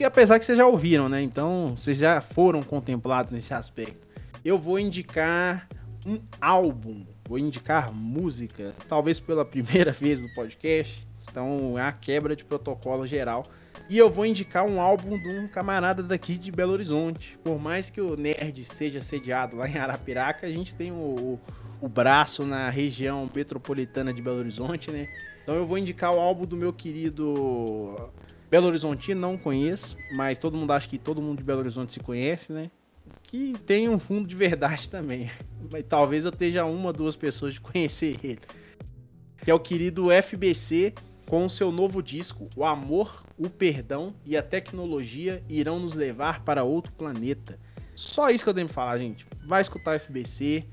[0.00, 1.20] Porque apesar que vocês já ouviram, né?
[1.20, 4.08] Então vocês já foram contemplados nesse aspecto.
[4.42, 5.68] Eu vou indicar
[6.06, 11.06] um álbum, vou indicar música, talvez pela primeira vez no podcast.
[11.30, 13.44] Então é a quebra de protocolo geral.
[13.90, 17.38] E eu vou indicar um álbum de um camarada daqui de Belo Horizonte.
[17.44, 21.40] Por mais que o Nerd seja sediado lá em Arapiraca, a gente tem o, o,
[21.78, 25.06] o braço na região metropolitana de Belo Horizonte, né?
[25.42, 28.10] Então eu vou indicar o álbum do meu querido
[28.50, 32.00] Belo Horizontino, não conheço, mas todo mundo acha que todo mundo de Belo Horizonte se
[32.00, 32.70] conhece, né?
[33.30, 35.30] que tem um fundo de verdade também.
[35.70, 38.40] Mas talvez eu esteja uma, duas pessoas de conhecer ele.
[39.38, 40.94] Que é o querido FBC
[41.26, 46.42] com o seu novo disco, O Amor, o Perdão e a Tecnologia irão nos levar
[46.42, 47.58] para outro planeta.
[47.94, 49.24] Só isso que eu tenho pra falar, gente.
[49.46, 50.64] Vai escutar FBC.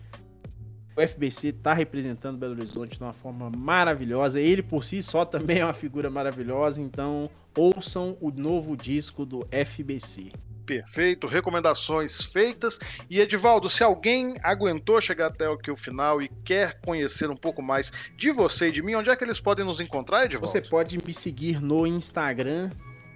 [0.97, 4.39] O FBC tá representando Belo Horizonte de uma forma maravilhosa.
[4.39, 6.81] Ele por si só também é uma figura maravilhosa.
[6.81, 10.31] Então, ouçam o novo disco do FBC.
[10.65, 12.79] Perfeito, recomendações feitas.
[13.07, 17.61] E Edivaldo, se alguém aguentou chegar até aqui o final e quer conhecer um pouco
[17.61, 20.51] mais de você e de mim, onde é que eles podem nos encontrar, Edivaldo?
[20.51, 22.71] Você pode me seguir no Instagram,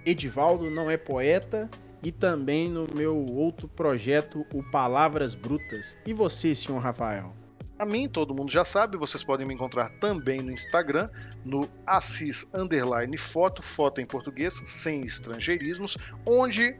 [0.06, 1.68] Edivaldo não é poeta,
[2.00, 5.98] e também no meu outro projeto, o Palavras Brutas.
[6.06, 7.41] E você, senhor Rafael?
[7.82, 11.10] A mim, todo mundo já sabe, vocês podem me encontrar também no Instagram,
[11.44, 16.78] no Assis Underline Foto, foto em português, sem estrangeirismos, onde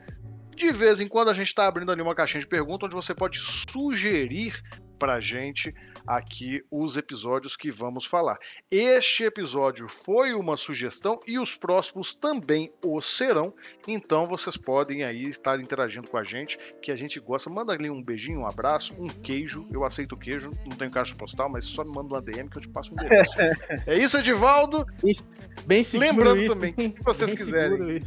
[0.54, 3.12] de vez em quando a gente está abrindo ali uma caixinha de perguntas onde você
[3.12, 4.62] pode sugerir
[4.96, 5.74] para a gente
[6.06, 8.38] aqui os episódios que vamos falar.
[8.70, 13.52] Este episódio foi uma sugestão e os próximos também o serão.
[13.86, 17.50] Então vocês podem aí estar interagindo com a gente, que a gente gosta.
[17.50, 19.66] Manda ali um beijinho, um abraço, um queijo.
[19.70, 22.62] Eu aceito queijo, não tenho caixa postal, mas só me manda uma DM que eu
[22.62, 23.36] te passo um endereço.
[23.86, 24.86] é isso, Edivaldo.
[25.66, 28.02] Bem seguro Lembrando isso, também, se vocês quiserem.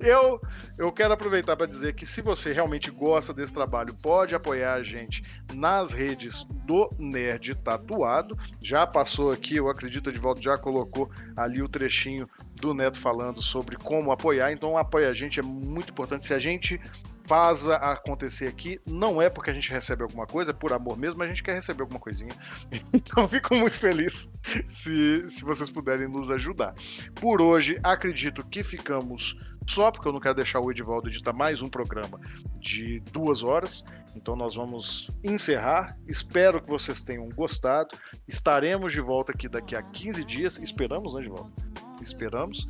[0.00, 0.40] Eu,
[0.78, 4.82] eu quero aproveitar para dizer que se você realmente gosta desse trabalho, pode apoiar a
[4.82, 5.22] gente
[5.52, 8.36] nas redes do Nerd Tatuado.
[8.62, 13.76] Já passou aqui, eu acredito, Edvaldo já colocou ali o trechinho do Neto falando sobre
[13.76, 14.52] como apoiar.
[14.52, 16.24] Então, apoia a gente, é muito importante.
[16.24, 16.80] Se a gente
[17.28, 21.22] faz acontecer aqui, não é porque a gente recebe alguma coisa, é por amor mesmo,
[21.22, 22.34] a gente quer receber alguma coisinha.
[22.92, 24.30] Então, fico muito feliz
[24.66, 26.74] se, se vocês puderem nos ajudar.
[27.14, 29.36] Por hoje, acredito que ficamos
[29.68, 32.18] só, porque eu não quero deixar o Edivaldo editar mais um programa
[32.58, 33.84] de duas horas.
[34.16, 35.96] Então nós vamos encerrar.
[36.06, 37.96] Espero que vocês tenham gostado.
[38.26, 40.58] Estaremos de volta aqui daqui a 15 dias.
[40.58, 41.52] Esperamos, né, Edivaldo?
[42.00, 42.66] Esperamos.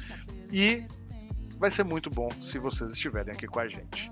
[0.53, 0.85] E
[1.59, 4.11] vai ser muito bom se vocês estiverem aqui com a gente.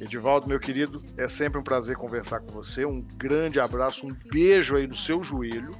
[0.00, 2.84] Edivaldo, meu querido, é sempre um prazer conversar com você.
[2.84, 5.72] Um grande abraço, um beijo aí no seu joelho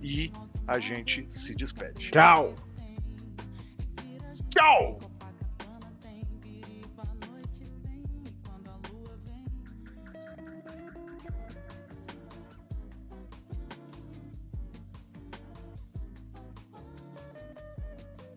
[0.00, 0.32] e
[0.66, 2.10] a gente se despede.
[2.10, 2.54] Tchau!
[4.50, 4.98] Tchau!